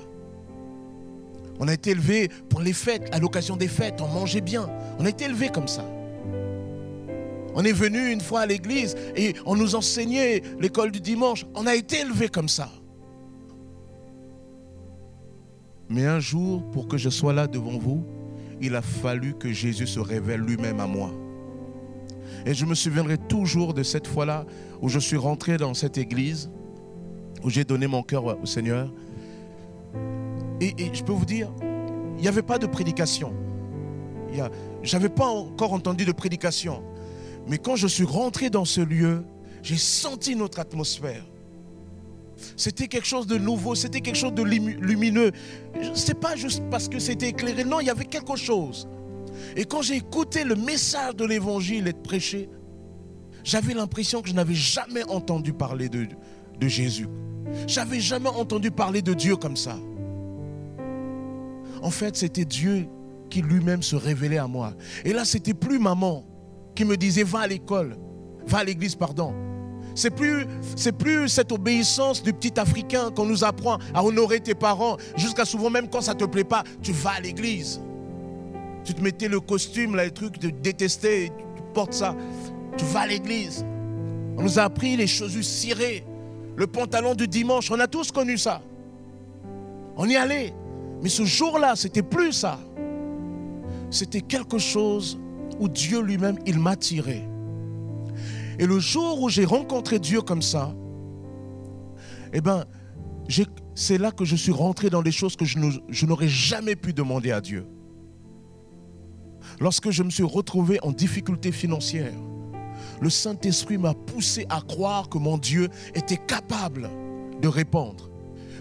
[1.59, 4.69] On a été élevé pour les fêtes, à l'occasion des fêtes, on mangeait bien.
[4.99, 5.85] On a été élevé comme ça.
[7.55, 11.45] On est venu une fois à l'église et on nous enseignait l'école du dimanche.
[11.55, 12.69] On a été élevé comme ça.
[15.89, 18.03] Mais un jour, pour que je sois là devant vous,
[18.61, 21.11] il a fallu que Jésus se révèle lui-même à moi.
[22.45, 24.45] Et je me souviendrai toujours de cette fois-là
[24.81, 26.49] où je suis rentré dans cette église,
[27.43, 28.91] où j'ai donné mon cœur au Seigneur.
[30.61, 31.51] Et, je peux vous dire,
[32.17, 33.33] il n'y avait pas de prédication.
[34.83, 36.83] Je n'avais pas encore entendu de prédication.
[37.47, 39.23] Mais quand je suis rentré dans ce lieu,
[39.63, 41.23] j'ai senti notre atmosphère.
[42.57, 45.31] C'était quelque chose de nouveau, c'était quelque chose de lumineux.
[45.93, 48.87] Ce n'est pas juste parce que c'était éclairé, non, il y avait quelque chose.
[49.55, 52.49] Et quand j'ai écouté le message de l'évangile être prêché,
[53.43, 56.07] j'avais l'impression que je n'avais jamais entendu parler de,
[56.59, 57.07] de Jésus.
[57.67, 59.77] J'avais jamais entendu parler de Dieu comme ça.
[61.81, 62.87] En fait, c'était Dieu
[63.29, 64.73] qui lui-même se révélait à moi.
[65.03, 66.25] Et là, c'était plus maman
[66.73, 67.97] qui me disait va à l'école,
[68.45, 69.33] va à l'église, pardon.
[69.95, 70.45] C'est plus,
[70.99, 75.69] plus cette obéissance du petit Africain qu'on nous apprend à honorer tes parents, jusqu'à souvent
[75.69, 77.81] même quand ça te plaît pas, tu vas à l'église.
[78.83, 82.13] Tu te mettais le costume, là, les trucs de détester, tu portes ça,
[82.77, 83.65] tu vas à l'église.
[84.37, 86.05] On nous a appris les chaussures cirées,
[86.57, 88.61] le pantalon du dimanche, on a tous connu ça.
[89.95, 90.53] On y allait.
[91.01, 92.59] Mais ce jour-là, c'était plus ça.
[93.89, 95.17] C'était quelque chose
[95.59, 97.23] où Dieu lui-même, il m'a tiré.
[98.59, 100.73] Et le jour où j'ai rencontré Dieu comme ça,
[102.33, 102.65] eh ben,
[103.75, 107.31] c'est là que je suis rentré dans des choses que je n'aurais jamais pu demander
[107.31, 107.65] à Dieu.
[109.59, 112.13] Lorsque je me suis retrouvé en difficulté financière,
[113.01, 116.89] le Saint-Esprit m'a poussé à croire que mon Dieu était capable
[117.41, 118.09] de répondre.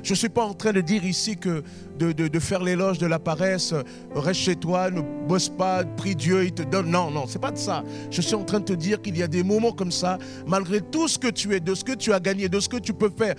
[0.05, 1.64] Je ne suis pas en train de dire ici que
[1.99, 3.73] de, faire l'éloge de la paresse,
[4.14, 6.90] reste chez toi, ne bosse pas, prie Dieu, il te donne.
[6.90, 7.83] Non, non, c'est pas de ça.
[8.11, 10.83] Je suis en train de te dire qu'il y a des moments comme ça, malgré
[10.83, 12.93] tout ce que tu es, de ce que tu as gagné, de ce que tu
[12.93, 13.35] peux faire,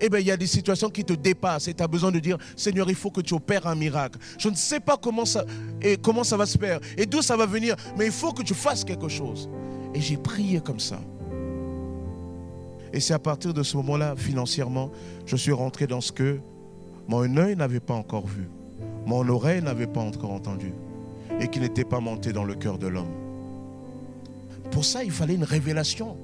[0.00, 2.18] eh bien, il y a des situations qui te dépassent et tu as besoin de
[2.18, 4.18] dire, Seigneur, il faut que tu opères un miracle.
[4.38, 5.44] Je ne sais pas comment ça,
[5.82, 8.42] et comment ça va se faire et d'où ça va venir, mais il faut que
[8.42, 9.50] tu fasses quelque chose.
[9.94, 10.98] Et j'ai prié comme ça.
[12.92, 14.90] Et c'est à partir de ce moment-là, financièrement,
[15.26, 16.38] je suis rentré dans ce que
[17.08, 18.48] mon œil n'avait pas encore vu,
[19.06, 20.72] mon oreille n'avait pas encore entendu,
[21.40, 23.12] et qui n'était pas monté dans le cœur de l'homme.
[24.70, 26.16] Pour ça, il fallait une révélation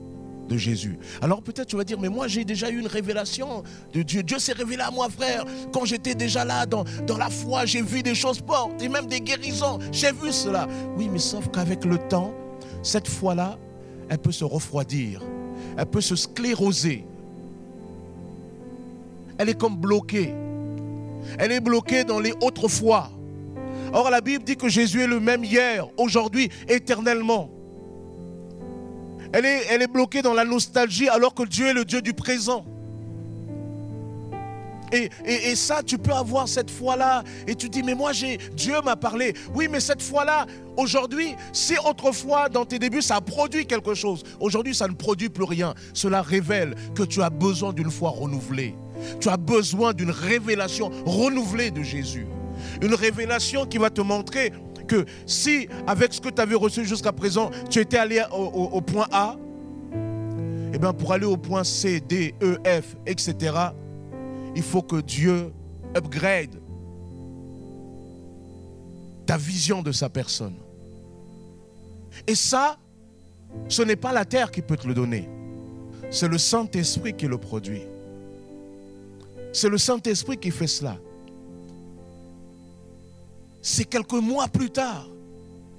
[0.49, 0.99] de Jésus.
[1.21, 4.23] Alors peut-être tu vas dire, mais moi j'ai déjà eu une révélation de Dieu.
[4.23, 5.45] Dieu s'est révélé à moi, frère.
[5.73, 6.85] Quand j'étais déjà là dans,
[7.17, 9.79] la foi, j'ai vu des choses fortes et même des guérisons.
[9.93, 10.67] J'ai vu cela.
[10.97, 12.35] Oui, mais sauf qu'avec le temps,
[12.83, 13.59] cette foi-là,
[14.09, 15.23] elle peut se refroidir
[15.77, 17.05] elle peut se scléroser.
[19.39, 20.35] Elle est comme bloquée.
[21.39, 23.11] Elle est bloquée dans les autres fois.
[23.93, 27.51] Or, la Bible dit que Jésus est le même hier, aujourd'hui, éternellement.
[29.33, 32.13] Elle est, elle est bloquée dans la nostalgie alors que Dieu est le Dieu du
[32.13, 32.65] présent.
[34.93, 37.25] Et, ça, tu peux avoir cette foi-là.
[37.47, 39.35] Et tu dis, mais moi, j'ai Dieu m'a parlé.
[39.55, 44.75] Oui, mais cette foi-là, aujourd'hui, si autrefois, dans tes débuts, ça produit quelque chose, aujourd'hui,
[44.75, 45.75] ça ne produit plus rien.
[45.95, 48.75] Cela révèle que tu as besoin d'une foi renouvelée.
[49.21, 52.27] Tu as besoin d'une révélation renouvelée de Jésus.
[52.83, 54.53] Une révélation qui va te montrer
[54.87, 58.69] que si, avec ce que tu avais reçu jusqu'à présent, tu étais allé au, au-
[58.77, 59.37] au point A,
[60.75, 63.35] eh bien, pour aller au point C, D, E, F, etc.,
[64.55, 65.53] il faut que Dieu
[65.97, 66.61] upgrade
[69.27, 70.57] ta vision de sa personne.
[72.27, 72.79] Et ça,
[73.69, 75.29] ce n'est pas la terre qui peut te le donner.
[76.11, 77.83] C'est le Saint-Esprit qui le produit.
[79.53, 80.99] C'est le Saint-Esprit qui fait cela.
[83.61, 85.12] C'est quelques mois plus tard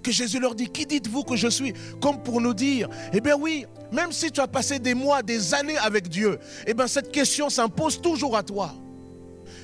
[0.03, 3.35] que Jésus leur dit, qui dites-vous que je suis Comme pour nous dire, eh bien
[3.35, 6.37] oui, même si tu as passé des mois, des années avec Dieu,
[6.67, 8.75] eh bien cette question s'impose toujours à toi.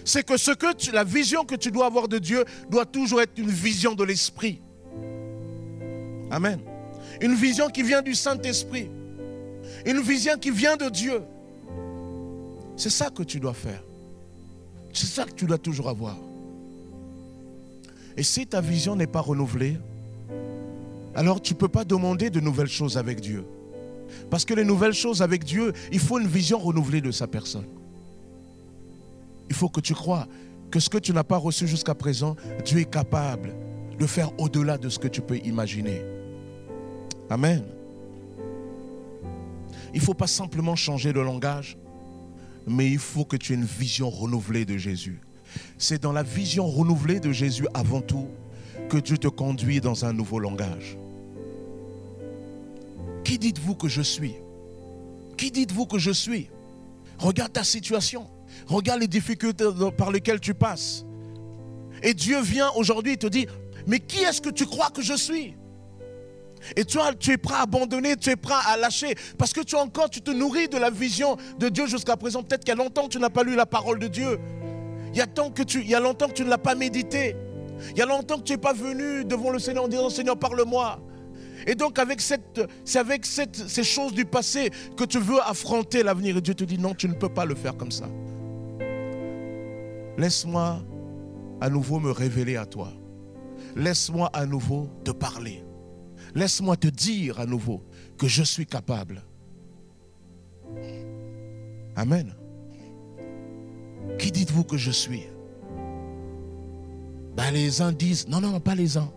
[0.06, 3.38] C'est que, ce que la vision que tu dois avoir de Dieu doit toujours être
[3.38, 4.62] une vision de l'Esprit.
[6.32, 6.60] Amen.
[7.22, 8.90] Une vision qui vient du Saint-Esprit.
[9.86, 11.22] Une vision qui vient de Dieu.
[12.76, 13.84] C'est ça que tu dois faire.
[14.94, 16.18] C'est ça que tu dois toujours avoir.
[18.18, 19.78] Et si ta vision n'est pas renouvelée,
[21.16, 23.46] alors tu ne peux pas demander de nouvelles choses avec Dieu.
[24.30, 27.68] Parce que les nouvelles choses avec Dieu, il faut une vision renouvelée de sa personne.
[29.50, 30.28] Il faut que tu crois
[30.72, 33.54] que ce que tu n'as pas reçu jusqu'à présent, Dieu est capable
[33.98, 36.02] de faire au-delà de ce que tu peux imaginer.
[37.30, 37.64] Amen.
[39.94, 41.78] Il ne faut pas simplement changer de langage,
[42.68, 45.20] mais il faut que tu aies une vision renouvelée de Jésus.
[45.78, 48.28] C'est dans la vision renouvelée de Jésus avant tout
[48.90, 50.98] que Dieu te conduit dans un nouveau langage.
[53.24, 54.36] Qui dites-vous que je suis?
[55.38, 56.50] Qui dites-vous que je suis?
[57.20, 58.28] Regarde ta situation.
[58.68, 59.66] Regarde les difficultés
[59.98, 61.06] par lesquelles tu passes.
[62.02, 63.46] Et Dieu vient aujourd'hui et te dit,
[63.88, 65.54] mais qui est-ce que tu crois que je suis?
[66.76, 69.76] Et toi, tu es prêt à abandonner, tu es prêt à lâcher, parce que tu
[69.76, 72.44] encore, tu te nourris de la vision de Dieu jusqu'à présent.
[72.44, 74.40] Peut-être qu'il y a longtemps que tu n'as pas lu la parole de Dieu.
[75.14, 77.36] Il y il y a longtemps que tu ne l'as pas médité.
[77.92, 80.38] Il y a longtemps que tu n'es pas venu devant le Seigneur en disant, Seigneur,
[80.38, 81.00] parle-moi.
[81.68, 86.04] Et donc avec, cette, c'est avec cette, ces choses du passé que tu veux affronter
[86.04, 86.38] l'avenir.
[86.38, 88.10] Et Dieu te dit, non, tu ne peux pas le faire comme ça.
[90.18, 90.82] Laisse-moi
[91.62, 92.92] à nouveau me révéler à toi.
[93.76, 95.64] Laisse-moi à nouveau te parler.
[96.36, 97.84] Laisse-moi te dire à nouveau
[98.18, 99.24] que je suis capable.
[101.96, 102.36] Amen.
[104.18, 105.24] Qui dites-vous que je suis?
[107.36, 109.12] Ben, Les uns disent, non, non, pas les uns.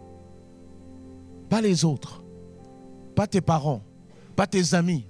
[1.48, 2.22] Pas les autres.
[3.14, 3.82] Pas tes parents.
[4.36, 5.06] Pas tes amis.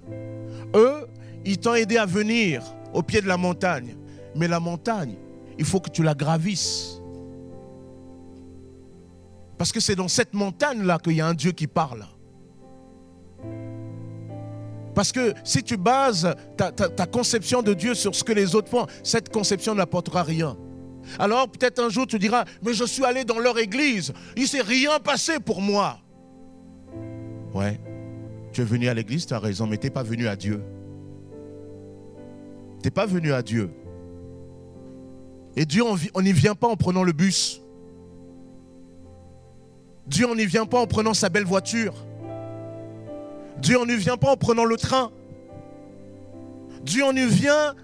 [0.75, 1.07] Eux,
[1.45, 2.63] ils t'ont aidé à venir
[2.93, 3.97] au pied de la montagne.
[4.35, 5.15] Mais la montagne,
[5.59, 6.99] il faut que tu la gravisses.
[9.59, 12.05] Parce que c'est dans cette montagne-là qu'il y a un Dieu qui parle.
[14.95, 18.55] Parce que si tu bases ta, ta- ta conception de Dieu sur ce que les
[18.55, 20.57] autres font, cette conception n'apportera rien.
[21.19, 24.49] Alors peut-être un jour tu diras, mais je suis allé dans leur église, il ne
[24.49, 25.99] s'est rien passé pour moi.
[27.55, 27.81] Ouais,
[28.53, 30.63] tu es venu à l'église, tu as raison, mais tu n'es pas venu à Dieu.
[32.81, 33.71] Tu n'es pas venu à Dieu.
[35.55, 35.83] Et Dieu,
[36.15, 37.61] on n'y vient pas en prenant le bus.
[40.07, 41.95] Dieu, on n'y vient pas en prenant sa belle voiture.
[43.59, 45.11] Dieu, on n'y vient pas en prenant le train.
[46.83, 47.75] Dieu, on y vient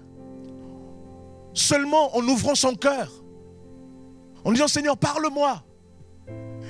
[1.59, 3.11] seulement en ouvrant son cœur.
[4.43, 5.63] En disant, Seigneur, parle-moi.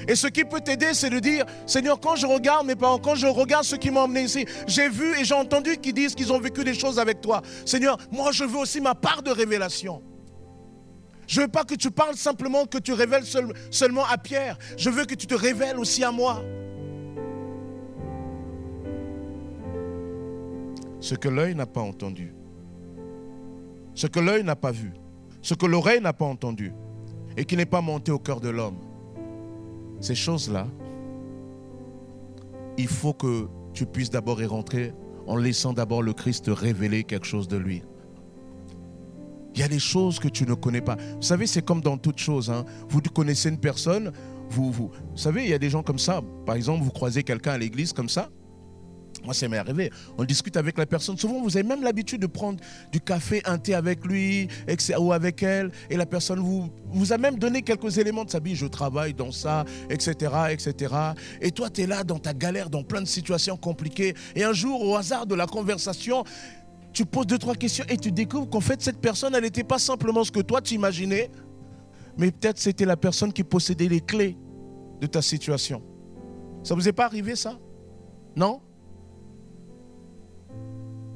[0.08, 3.16] Et ce qui peut t'aider, c'est de dire, Seigneur, quand je regarde mes parents, quand
[3.16, 6.34] je regarde ceux qui m'ont emmené ici, j'ai vu et j'ai entendu qu'ils disent qu'ils
[6.34, 7.42] ont vécu des choses avec toi.
[7.66, 10.02] Seigneur, moi, je veux aussi ma part de révélation.
[11.28, 14.58] Je ne veux pas que tu parles simplement, que tu révèles seul- seulement à Pierre.
[14.78, 16.42] Je veux que tu te révèles aussi à moi.
[21.00, 22.34] Ce que l'œil n'a pas entendu,
[24.00, 24.94] ce que l'œil n'a pas vu,
[25.42, 26.72] ce que l'oreille n'a pas entendu
[27.36, 28.78] et qui n'est pas monté au cœur de l'homme,
[30.00, 30.68] ces choses-là,
[32.78, 34.94] il faut que tu puisses d'abord y rentrer
[35.28, 37.84] en laissant d'abord le Christ révéler quelque chose de lui.
[39.54, 40.96] Il y a des choses que tu ne connais pas.
[40.96, 42.50] Vous savez, c'est comme dans toute chose.
[42.50, 42.64] hein.
[42.88, 44.14] Vous connaissez une personne,
[44.50, 46.22] vous, vous savez, il y a des gens comme ça.
[46.46, 48.30] Par exemple, vous croisez quelqu'un à l'église comme ça.
[49.24, 49.92] Moi, ça m'est arrivé.
[50.18, 51.18] On discute avec la personne.
[51.18, 52.60] Souvent, vous avez même l'habitude de prendre
[52.92, 54.48] du café, un thé avec lui
[54.98, 55.72] ou avec elle.
[55.90, 58.56] Et la personne vous, a même donné quelques éléments de sa vie.
[58.56, 60.32] Je travaille dans ça, etc.
[60.52, 60.96] etc.
[61.42, 64.14] Et toi, tu es là dans ta galère, dans plein de situations compliquées.
[64.36, 66.24] Et un jour, au hasard de la conversation,
[66.94, 69.80] tu poses deux, trois questions et tu découvres qu'en fait, cette personne, elle n'était pas
[69.80, 71.30] simplement ce que toi tu imaginais,
[72.18, 74.38] mais peut-être c'était la personne qui possédait les clés
[75.00, 75.84] de ta situation.
[76.64, 77.58] Ça vous est pas arrivé ça?
[78.36, 78.62] Non?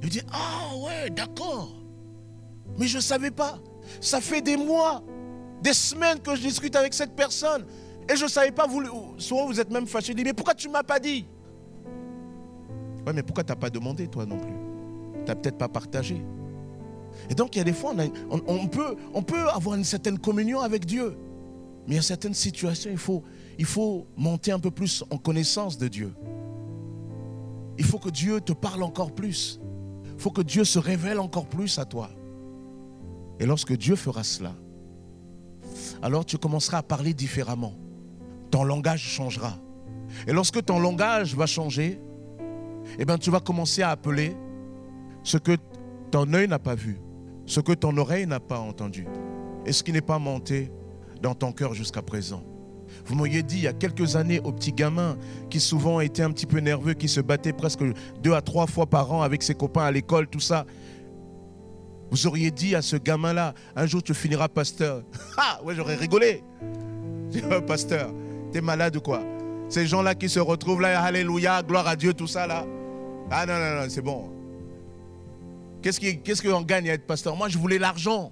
[0.04, 1.74] Il dit, ah ouais, d'accord.
[2.78, 3.58] Mais je ne savais pas.
[4.02, 5.02] Ça fait des mois,
[5.62, 7.66] des semaines que je discute avec cette personne.
[8.12, 8.84] Et je ne savais pas, vous,
[9.18, 11.26] souvent vous êtes même fâché, dit, mais pourquoi tu ne m'as pas dit?
[13.08, 14.54] Ouais, mais pourquoi tu n'as pas demandé toi non plus?
[15.24, 16.22] Tu n'as peut-être pas partagé.
[17.30, 17.94] Et donc il y a des fois,
[18.48, 21.16] on, peut, avoir une certaine communion avec Dieu.
[21.88, 22.92] Mais il y a certaines situations,
[23.58, 26.14] il faut monter un peu plus en connaissance de Dieu.
[27.78, 29.60] Il faut que Dieu te parle encore plus.
[30.16, 32.10] Il faut que Dieu se révèle encore plus à toi.
[33.40, 34.54] Et lorsque Dieu fera cela,
[36.02, 37.74] alors tu commenceras à parler différemment.
[38.52, 39.58] Ton langage changera.
[40.28, 42.00] Et lorsque ton langage va changer,
[43.00, 44.36] eh bien, tu vas commencer à appeler
[45.24, 45.58] ce que
[46.12, 47.00] ton œil n'a pas vu,
[47.46, 49.08] ce que ton oreille n'a pas entendu,
[49.66, 50.72] et ce qui n'est pas monté
[51.22, 52.44] dans ton cœur jusqu'à présent.
[53.06, 55.18] Vous m'auriez dit il y a quelques années aux petits gamins
[55.50, 57.84] qui souvent étaient un petit peu nerveux, qui se battaient presque
[58.22, 60.66] deux à trois fois par an avec ses copains à l'école, tout ça.
[62.12, 65.04] Vous auriez dit à ce gamin-là, un jour tu finiras pasteur.
[65.38, 66.44] Ah, ouais, j'aurais rigolé.
[67.68, 68.12] pasteur,
[68.52, 69.22] t'es malade ou quoi?
[69.68, 72.66] Ces gens-là qui se retrouvent là, alléluia, gloire à Dieu, tout ça là.
[73.32, 74.30] Ah non, non, non, c'est bon.
[75.82, 77.36] Qu'est-ce qu'on gagne à être pasteur?
[77.36, 78.32] Moi, je voulais l'argent.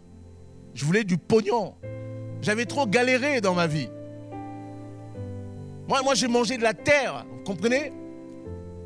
[0.74, 1.74] Je voulais du pognon.
[2.42, 3.90] J'avais trop galéré dans ma vie.
[6.00, 7.92] Moi, j'ai mangé de la terre, vous comprenez?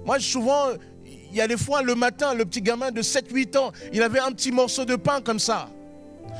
[0.05, 0.69] Moi, souvent,
[1.05, 4.19] il y a des fois, le matin, le petit gamin de 7-8 ans, il avait
[4.19, 5.69] un petit morceau de pain comme ça.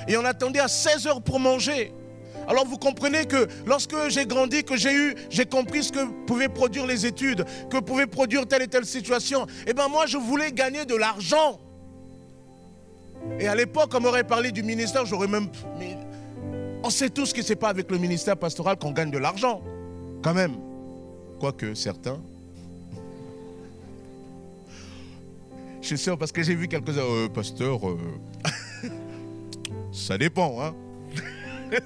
[0.08, 1.94] Et on attendait à 16 heures pour manger.
[2.48, 6.50] Alors vous comprenez que lorsque j'ai grandi, que j'ai eu, j'ai compris ce que pouvaient
[6.50, 10.52] produire les études, que pouvaient produire telle et telle situation, eh bien moi je voulais
[10.52, 11.60] gagner de l'argent.
[13.40, 15.48] Et à l'époque, on m'aurait parlé du ministère, j'aurais même...
[16.84, 19.64] on sait tous que ce n'est pas avec le ministère pastoral qu'on gagne de l'argent,
[20.26, 20.56] quand même.
[21.40, 22.20] Quoique certains.
[25.82, 28.00] Je suis sûr parce que j'ai vu quelques-uns, euh, pasteur, euh,
[29.92, 30.74] ça dépend, hein.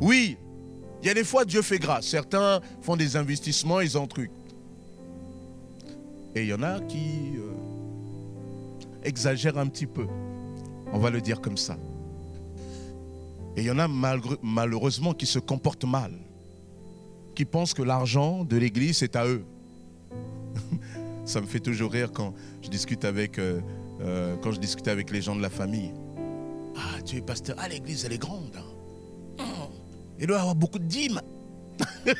[0.00, 0.36] oui,
[1.00, 2.08] il y a des fois Dieu fait grâce.
[2.08, 4.32] Certains font des investissements, ils ont truc.
[6.34, 7.52] Et il y en a qui euh,
[9.04, 10.08] exagèrent un petit peu.
[10.92, 11.78] On va le dire comme ça.
[13.56, 13.86] Et il y en a
[14.42, 16.25] malheureusement qui se comportent mal,
[17.36, 19.44] qui pensent que l'argent de l'Église est à eux.
[21.24, 23.60] Ça me fait toujours rire quand je discute avec, euh,
[24.00, 25.92] euh, quand je discute avec les gens de la famille.
[26.76, 27.56] Ah, tu es pasteur.
[27.58, 28.56] Ah, l'église, elle est grande.
[28.56, 29.40] Hein.
[29.40, 29.70] Oh,
[30.18, 31.20] il doit avoir beaucoup de dîmes.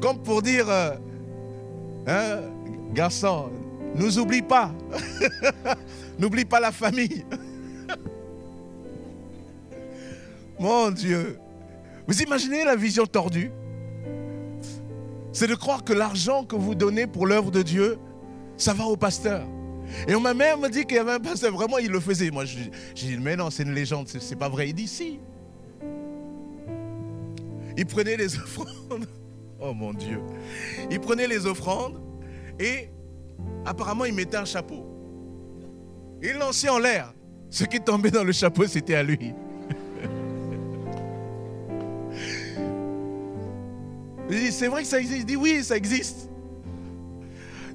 [0.00, 0.96] Comme pour dire, euh,
[2.06, 2.40] hein,
[2.92, 3.50] garçon,
[3.94, 4.72] nous oublie pas.
[6.18, 7.24] N'oublie pas la famille.
[10.58, 11.38] Mon Dieu.
[12.10, 13.52] Vous imaginez la vision tordue?
[15.32, 17.98] C'est de croire que l'argent que vous donnez pour l'œuvre de Dieu,
[18.56, 19.46] ça va au pasteur.
[20.08, 22.32] Et on m'a même dit qu'il y avait un pasteur, vraiment, il le faisait.
[22.32, 24.70] Moi, j'ai dit, mais non, c'est une légende, c'est pas vrai.
[24.70, 25.20] Il dit, si.
[27.76, 29.06] Il prenait les offrandes.
[29.60, 30.20] Oh mon Dieu.
[30.90, 32.00] Il prenait les offrandes
[32.58, 32.88] et
[33.64, 34.84] apparemment, il mettait un chapeau.
[36.20, 37.14] Il lançait en l'air.
[37.50, 39.32] Ce qui tombait dans le chapeau, c'était à lui.
[44.50, 45.20] C'est vrai que ça existe.
[45.20, 46.28] Il dit, oui, ça existe.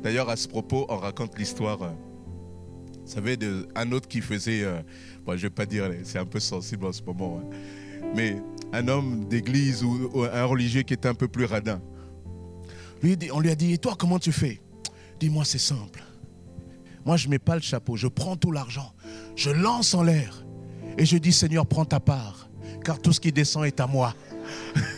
[0.03, 1.81] D'ailleurs, à ce propos, on raconte l'histoire.
[1.81, 1.89] Euh,
[3.05, 4.63] vous savez, d'un autre qui faisait.
[4.63, 4.81] Euh,
[5.25, 7.39] bon, je ne vais pas dire, c'est un peu sensible en ce moment.
[7.41, 7.55] Hein,
[8.15, 8.37] mais
[8.73, 11.81] un homme d'église ou, un religieux qui était un peu plus radin.
[13.01, 14.61] Lui, on lui a dit Et toi, comment tu fais?
[15.19, 16.03] Dis-moi, c'est simple.
[17.05, 18.93] Moi, je ne mets pas le chapeau, je prends tout l'argent,
[19.35, 20.43] je lance en l'air
[20.97, 22.49] et je dis Seigneur, prends ta part,
[22.83, 24.15] car tout ce qui descend est à moi.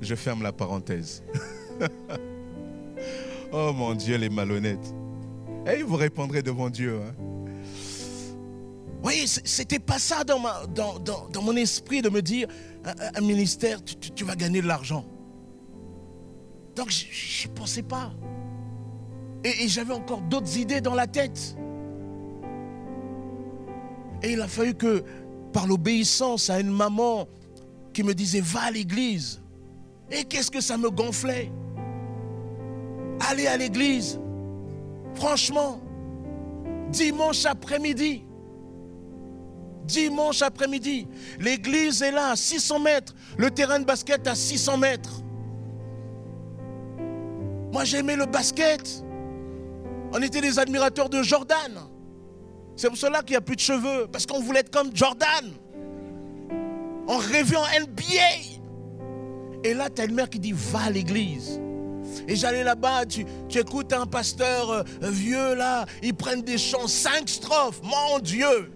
[0.00, 1.22] Je ferme la parenthèse.
[3.52, 4.94] oh mon Dieu, les malhonnêtes.
[5.66, 7.00] Et vous répondrez devant Dieu.
[7.02, 7.14] Hein.
[9.02, 10.38] Oui, c'était pas ça dans,
[11.42, 12.48] mon esprit de me dire,
[13.14, 15.04] un, ministère, tu, vas gagner de l'argent.
[16.74, 18.12] Donc je n'y pensais pas.
[19.44, 21.56] Et j'avais encore d'autres idées dans la tête.
[24.22, 25.04] Et il a fallu que,
[25.52, 27.28] par l'obéissance à une maman
[27.92, 29.40] qui me disait, va à l'église,
[30.10, 31.50] et qu'est-ce que ça me gonflait?
[33.28, 34.20] Aller à l'église,
[35.14, 35.80] franchement,
[36.90, 38.24] dimanche après-midi,
[39.84, 41.08] dimanche après-midi,
[41.40, 45.22] l'église est là à 600 mètres, le terrain de basket à 600 mètres.
[47.72, 49.04] Moi, j'aimais le basket.
[50.12, 51.72] On était des admirateurs de Jordan.
[52.76, 55.52] C'est pour cela qu'il n'y a plus de cheveux, parce qu'on voulait être comme Jordan.
[57.08, 58.55] On rêvait en NBA.
[59.66, 61.60] Et là, tu as une mère qui dit, va à l'église.
[62.28, 67.28] Et j'allais là-bas, tu, écoutes un pasteur euh, vieux là, ils prennent des chants, cinq
[67.28, 68.72] strophes, mon Dieu.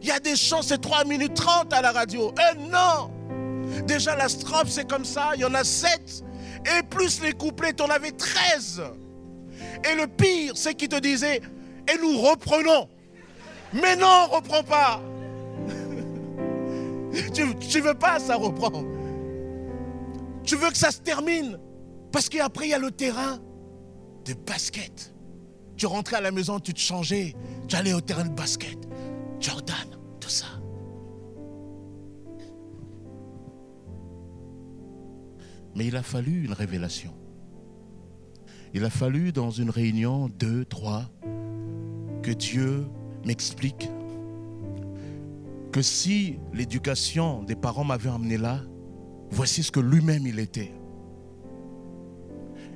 [0.00, 2.32] Il y a des chants, c'est 3 minutes 30 à la radio.
[2.38, 3.10] Eh non
[3.86, 6.24] Déjà la strophe, c'est comme ça, il y en a 7.
[6.78, 8.84] Et plus les couplets, tu en avais 13.
[9.84, 11.42] Et le pire, c'est qu'ils te disaient,
[11.92, 12.88] et nous reprenons.
[13.74, 15.02] Mais non, on reprend pas.
[17.34, 18.95] tu, ne veux pas ça reprendre.
[20.46, 21.58] Tu veux que ça se termine?
[22.12, 23.38] Parce qu'après, il y a le terrain
[24.24, 25.12] de basket.
[25.76, 27.34] Tu rentrais à la maison, tu te changeais,
[27.68, 28.78] tu allais au terrain de basket.
[29.40, 29.88] Jordan,
[30.20, 30.46] tout ça.
[35.74, 37.12] Mais il a fallu une révélation.
[38.72, 41.10] Il a fallu dans une réunion, deux, trois,
[42.22, 42.86] que Dieu
[43.24, 43.88] m'explique
[45.72, 48.62] que si l'éducation des parents m'avait amené là,
[49.30, 50.72] voici ce que lui-même il était.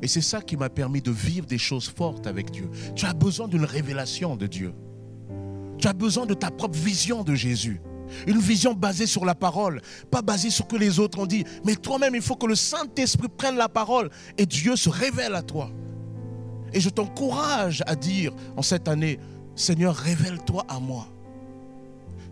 [0.03, 2.69] Et c'est ça qui m'a permis de vivre des choses fortes avec Dieu.
[2.95, 4.73] Tu as besoin d'une révélation de Dieu.
[5.79, 7.81] Tu as besoin de ta propre vision de Jésus.
[8.27, 9.81] Une vision basée sur la parole,
[10.11, 11.45] pas basée sur ce que les autres ont dit.
[11.65, 15.43] Mais toi-même, il faut que le Saint-Esprit prenne la parole et Dieu se révèle à
[15.43, 15.71] toi.
[16.73, 19.19] Et je t'encourage à dire en cette année,
[19.55, 21.07] Seigneur, révèle-toi à moi.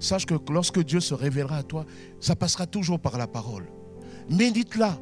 [0.01, 1.85] Sache que lorsque Dieu se révélera à toi,
[2.21, 3.67] ça passera toujours par la parole.
[4.31, 4.99] Médite-la.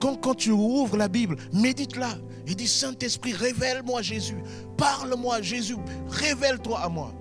[0.00, 2.10] Quand, quand tu ouvres la Bible, médite-la
[2.46, 4.38] et dis Saint-Esprit, révèle-moi Jésus.
[4.76, 5.76] Parle-moi Jésus.
[6.08, 7.12] Révèle-toi à moi.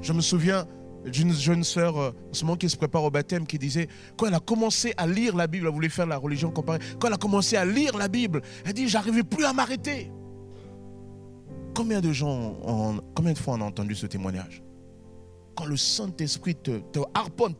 [0.00, 0.66] Je me souviens
[1.04, 4.26] d'une jeune sœur, euh, en ce moment qui se prépare au baptême, qui disait, quand
[4.26, 7.14] elle a commencé à lire la Bible, elle voulait faire la religion comparée, quand elle
[7.14, 10.10] a commencé à lire la Bible, elle dit, j'arrivais plus à m'arrêter.
[11.74, 14.62] Combien de gens, ont, combien de fois on a entendu ce témoignage?
[15.56, 16.80] Quand le Saint-Esprit te,
[17.12, 17.54] harponne,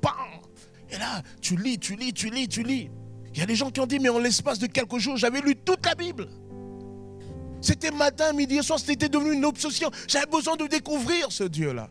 [0.91, 2.91] Et là, tu lis, tu lis, tu lis, tu lis.
[3.35, 5.41] Il y a des gens qui ont dit, mais en l'espace de quelques jours, j'avais
[5.41, 6.29] lu toute la Bible.
[7.61, 9.91] C'était matin, midi et soir, c'était devenu une obsession.
[10.07, 11.89] J'avais besoin de découvrir ce Dieu-là.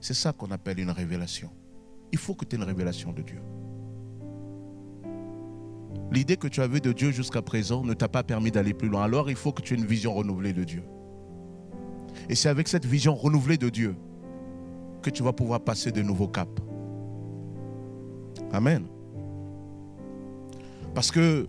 [0.00, 1.50] C'est ça qu'on appelle une révélation.
[2.12, 3.40] Il faut que tu aies une révélation de Dieu.
[6.10, 9.04] L'idée que tu avais de Dieu jusqu'à présent ne t'a pas permis d'aller plus loin.
[9.04, 10.82] Alors il faut que tu aies une vision renouvelée de Dieu.
[12.28, 13.94] Et c'est avec cette vision renouvelée de Dieu
[15.02, 16.50] que tu vas pouvoir passer de nouveaux caps.
[18.52, 18.86] Amen.
[20.94, 21.46] Parce que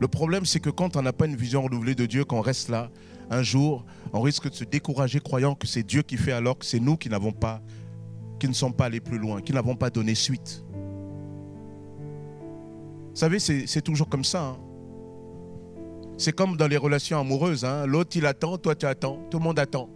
[0.00, 2.68] le problème, c'est que quand on n'a pas une vision renouvelée de Dieu, qu'on reste
[2.68, 2.90] là,
[3.30, 6.64] un jour, on risque de se décourager croyant que c'est Dieu qui fait alors que
[6.64, 7.62] c'est nous qui n'avons pas
[8.40, 10.64] qui ne sont pas allés plus loin, qui n'avons pas donné suite.
[13.10, 14.42] Vous savez, c'est toujours comme ça.
[14.42, 14.56] Hein.
[16.16, 17.64] C'est comme dans les relations amoureuses.
[17.64, 17.84] Hein.
[17.86, 19.18] L'autre, il attend, toi, tu attends.
[19.30, 19.90] Tout le monde attend.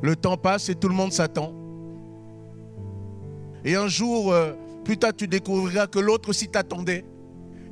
[0.00, 1.52] Le temps passe et tout le monde s'attend.
[3.64, 4.54] Et un jour, euh,
[4.84, 7.04] plus tard, tu découvriras que l'autre aussi t'attendait.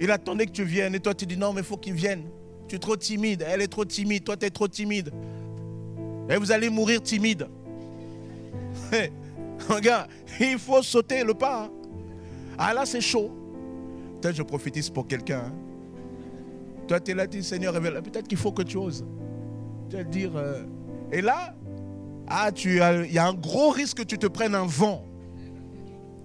[0.00, 0.94] Il attendait que tu viennes.
[0.94, 2.24] Et toi, tu dis non, mais il faut qu'il vienne.
[2.66, 3.44] Tu es trop timide.
[3.46, 4.24] Elle est trop timide.
[4.24, 5.12] Toi, tu es trop timide.
[6.28, 7.46] Et vous allez mourir timide.
[9.68, 10.08] Regarde,
[10.40, 11.70] il faut sauter le pas.
[12.56, 13.30] Ah là, c'est chaud.
[14.20, 15.44] Peut-être je prophétise pour quelqu'un.
[15.46, 15.54] Hein.
[16.88, 18.00] Toi, tu es là, tu dis Seigneur, révèle.
[18.02, 19.04] Peut-être qu'il faut que tu oses.
[19.90, 20.34] Tu vas dire.
[20.34, 20.64] Euh,
[21.12, 21.54] et là,
[22.26, 25.04] ah, tu il y a un gros risque que tu te prennes un vent.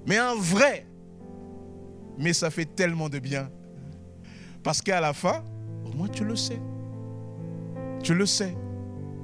[0.07, 0.85] Mais un vrai.
[2.17, 3.49] Mais ça fait tellement de bien.
[4.65, 5.43] Parce qu'à la fin,
[5.85, 6.59] au moins tu le sais.
[8.01, 8.57] Tu le sais.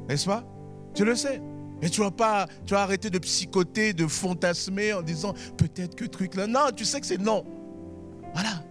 [0.07, 0.45] N'est-ce pas?
[0.93, 1.41] Tu le sais.
[1.81, 6.45] Et tu vas pas, arrêter de psychoter, de fantasmer en disant peut-être que truc là.
[6.45, 7.43] Non, tu sais que c'est non.
[8.33, 8.63] Voilà.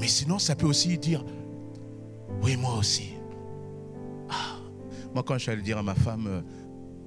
[0.00, 1.22] Mais sinon, ça peut aussi dire
[2.42, 3.12] oui, moi aussi.
[4.30, 4.56] Ah.
[5.12, 6.40] Moi, quand je suis allé dire à ma femme, euh,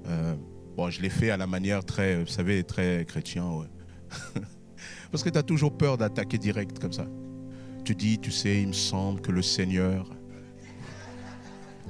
[0.06, 0.36] euh,
[0.76, 3.44] bon, je l'ai fait à la manière très, vous savez, très chrétien.
[5.10, 7.06] Parce que tu as toujours peur d'attaquer direct comme ça.
[7.84, 10.06] Tu dis, tu sais, il me semble que le Seigneur.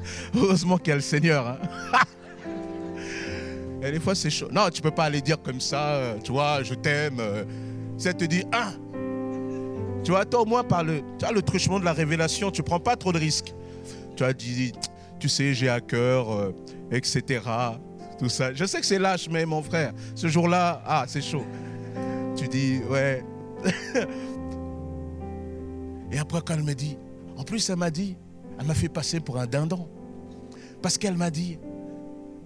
[0.34, 1.46] Heureusement qu'il y a le Seigneur.
[1.46, 1.58] Hein.
[3.82, 4.48] Et des fois, c'est chaud.
[4.50, 7.18] Non, tu peux pas aller dire comme ça, euh, tu vois, je t'aime.
[7.98, 8.12] Ça euh.
[8.12, 8.72] te dit, ah,
[10.04, 12.62] tu vois, toi au moins par le, tu as le truchement de la révélation, tu
[12.62, 13.54] prends pas trop de risques.
[14.16, 14.72] Tu as dit,
[15.18, 16.52] tu sais, j'ai à cœur, euh,
[16.90, 17.40] etc.
[18.18, 18.54] Tout ça.
[18.54, 21.44] Je sais que c'est lâche, mais mon frère, ce jour-là, ah, c'est chaud.
[22.36, 23.24] Tu dis, ouais.
[26.12, 26.96] Et après, quand elle me dit,
[27.36, 28.16] en plus, elle m'a dit,
[28.60, 29.88] elle m'a fait passer pour un dindon.
[30.82, 31.58] Parce qu'elle m'a dit,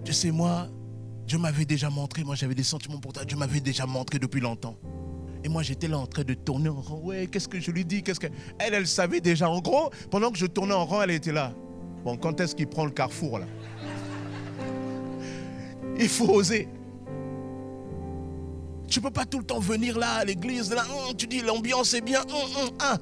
[0.04, 0.68] tu sais, moi,
[1.26, 4.40] Dieu m'avait déjà montré, moi j'avais des sentiments pour toi, Dieu m'avait déjà montré depuis
[4.40, 4.76] longtemps.
[5.42, 7.00] Et moi, j'étais là en train de tourner en rond.
[7.04, 8.28] Ouais, qu'est-ce que je lui dis qu'est-ce que...
[8.58, 9.48] Elle, elle savait déjà.
[9.48, 11.52] En gros, pendant que je tournais en rond, elle était là.
[12.04, 13.46] Bon, quand est-ce qu'il prend le carrefour, là?
[15.98, 16.68] Il faut oser.
[18.88, 21.94] Tu peux pas tout le temps venir là à l'église, là, hum, tu dis l'ambiance
[21.94, 22.22] est bien.
[22.22, 22.98] Hum, hein.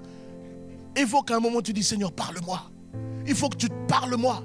[0.97, 2.71] Il faut qu'à un moment tu dis Seigneur, parle-moi.
[3.27, 4.43] Il faut que tu parles-moi.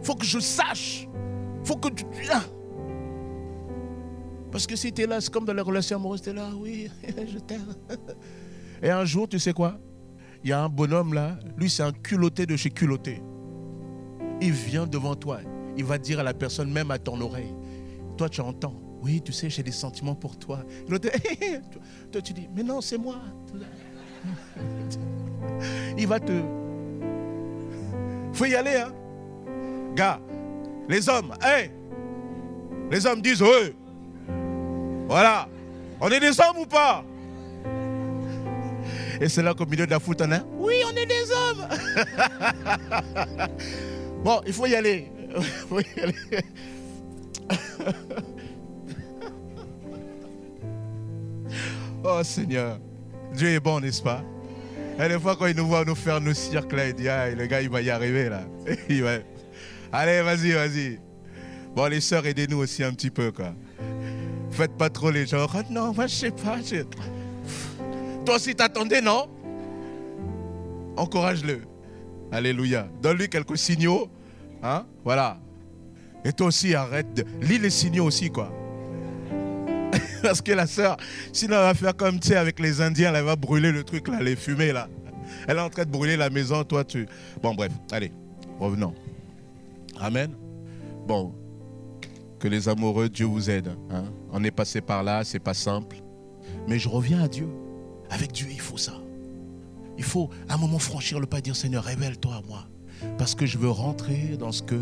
[0.00, 1.08] Il faut que je sache.
[1.60, 2.04] Il faut que tu.
[4.50, 6.48] Parce que si tu es là, c'est comme dans la relation amoureuse, tu es là,
[6.56, 7.74] oui, je t'aime.
[8.82, 9.78] Et un jour, tu sais quoi?
[10.44, 13.22] Il y a un bonhomme là, lui c'est un culotté de chez culotté.
[14.40, 15.40] Il vient devant toi,
[15.76, 17.52] il va dire à la personne, même à ton oreille,
[18.16, 20.64] toi tu entends, oui, tu sais, j'ai des sentiments pour toi.
[20.88, 23.16] Toi tu dis, mais non, c'est moi.
[25.98, 26.32] Il va te...
[28.32, 28.92] faut y aller, hein.
[29.94, 30.20] Gars,
[30.88, 31.70] les hommes, hé
[32.90, 33.74] Les hommes disent, oui.
[35.08, 35.48] Voilà.
[36.00, 37.04] On est des hommes ou pas?
[39.20, 40.28] Et c'est là qu'au milieu de la foule, on
[40.58, 41.66] oui, on est des hommes.
[44.22, 44.40] bon.
[44.46, 45.10] Il faut y aller.
[52.04, 52.78] oh Seigneur,
[53.34, 54.22] Dieu est bon, n'est-ce pas?
[54.98, 57.46] Et des fois, quand il nous voit nous faire nos cirques, là, il dit, le
[57.46, 58.42] gars, il va y arriver, là.
[59.92, 60.98] Allez, vas-y, vas-y.
[61.74, 63.52] Bon, les sœurs, aidez-nous aussi un petit peu, quoi.
[64.50, 65.46] Faites pas trop les gens.
[65.54, 66.58] Oh, non, moi, je sais pas.
[68.24, 69.28] Toi aussi, t'attendais, non?
[70.96, 71.60] Encourage-le.
[72.32, 72.88] Alléluia.
[73.02, 74.08] Donne-lui quelques signaux.
[74.62, 75.38] Hein Voilà.
[76.24, 77.24] Et toi aussi, arrête de.
[77.42, 78.50] Lis les signaux aussi, quoi.
[80.22, 80.96] Parce que la sœur,
[81.32, 84.08] sinon elle va faire comme tu sais avec les Indiens, elle va brûler le truc
[84.08, 84.88] là, les fumées là.
[85.48, 87.06] Elle est en train de brûler la maison, toi tu.
[87.42, 88.12] Bon bref, allez,
[88.58, 88.94] revenons.
[90.00, 90.32] Amen.
[91.06, 91.32] Bon,
[92.38, 93.68] que les amoureux, Dieu vous aide.
[93.90, 94.04] Hein.
[94.32, 95.96] On est passé par là, c'est pas simple.
[96.66, 97.48] Mais je reviens à Dieu.
[98.10, 98.94] Avec Dieu, il faut ça.
[99.98, 102.66] Il faut à un moment franchir le pas et dire Seigneur, révèle-toi à moi.
[103.18, 104.78] Parce que je veux rentrer dans ce que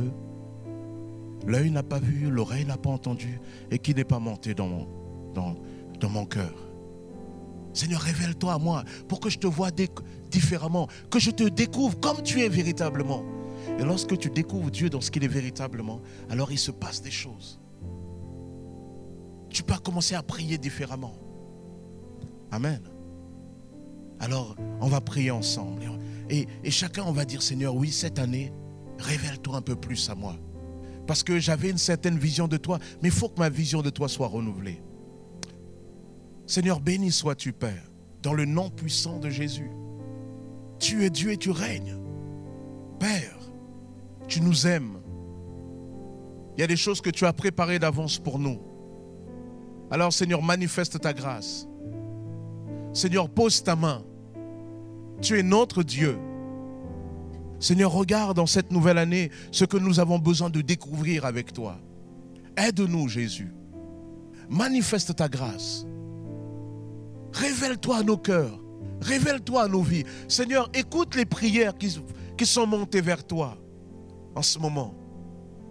[1.46, 3.40] l'œil n'a pas vu, l'oreille n'a pas entendu
[3.70, 6.54] et qui n'est pas monté dans mon, cœur.
[7.72, 9.70] Seigneur, révèle-toi à moi pour que je te vois
[10.30, 13.24] différemment, que je te découvre comme tu es véritablement.
[13.78, 17.10] Et lorsque tu découvres Dieu dans ce qu'il est véritablement, alors il se passe des
[17.10, 17.58] choses.
[19.50, 21.14] Tu peux commencer à prier différemment.
[22.50, 22.82] Amen.
[24.20, 25.82] Alors, on va prier ensemble.
[26.30, 28.52] Et, et chacun, on va dire, Seigneur, oui, cette année,
[28.98, 30.36] révèle-toi un peu plus à moi.
[31.06, 33.90] Parce que j'avais une certaine vision de toi, mais il faut que ma vision de
[33.90, 34.82] toi soit renouvelée.
[36.46, 37.90] Seigneur, béni sois-tu, Père,
[38.22, 39.70] dans le nom puissant de Jésus.
[40.78, 41.98] Tu es Dieu et tu règnes.
[42.98, 43.38] Père,
[44.28, 44.98] tu nous aimes.
[46.56, 48.60] Il y a des choses que tu as préparées d'avance pour nous.
[49.90, 51.66] Alors Seigneur, manifeste ta grâce.
[52.92, 54.02] Seigneur, pose ta main.
[55.20, 56.18] Tu es notre Dieu.
[57.60, 61.78] Seigneur, regarde dans cette nouvelle année ce que nous avons besoin de découvrir avec toi.
[62.56, 63.52] Aide-nous, Jésus.
[64.48, 65.86] Manifeste ta grâce.
[67.32, 68.60] Révèle-toi à nos cœurs.
[69.00, 70.04] Révèle-toi à nos vies.
[70.28, 73.56] Seigneur, écoute les prières qui sont montées vers toi
[74.34, 74.94] en ce moment.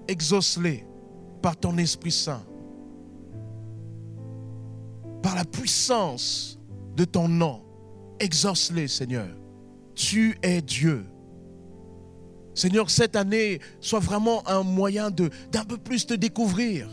[0.07, 0.86] Exauce-les
[1.41, 2.43] par ton Esprit Saint.
[5.21, 6.59] Par la puissance
[6.95, 7.63] de ton nom.
[8.19, 9.29] Exauce-les, Seigneur.
[9.95, 11.05] Tu es Dieu.
[12.56, 16.88] Seigneur, cette année soit vraiment un moyen d'un peu plus te découvrir.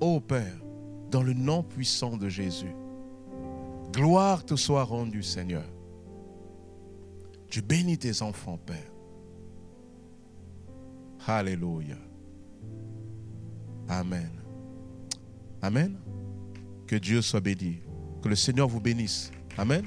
[0.00, 0.58] Ô Père,
[1.10, 2.74] dans le nom puissant de Jésus,
[3.92, 5.64] gloire te soit rendue, Seigneur.
[7.50, 8.92] Tu bénis tes enfants, Père.
[11.26, 11.96] Alléluia.
[13.88, 14.30] Amen.
[15.60, 15.96] Amen.
[16.86, 17.80] Que Dieu soit béni.
[18.22, 19.30] Que le Seigneur vous bénisse.
[19.56, 19.84] Amen.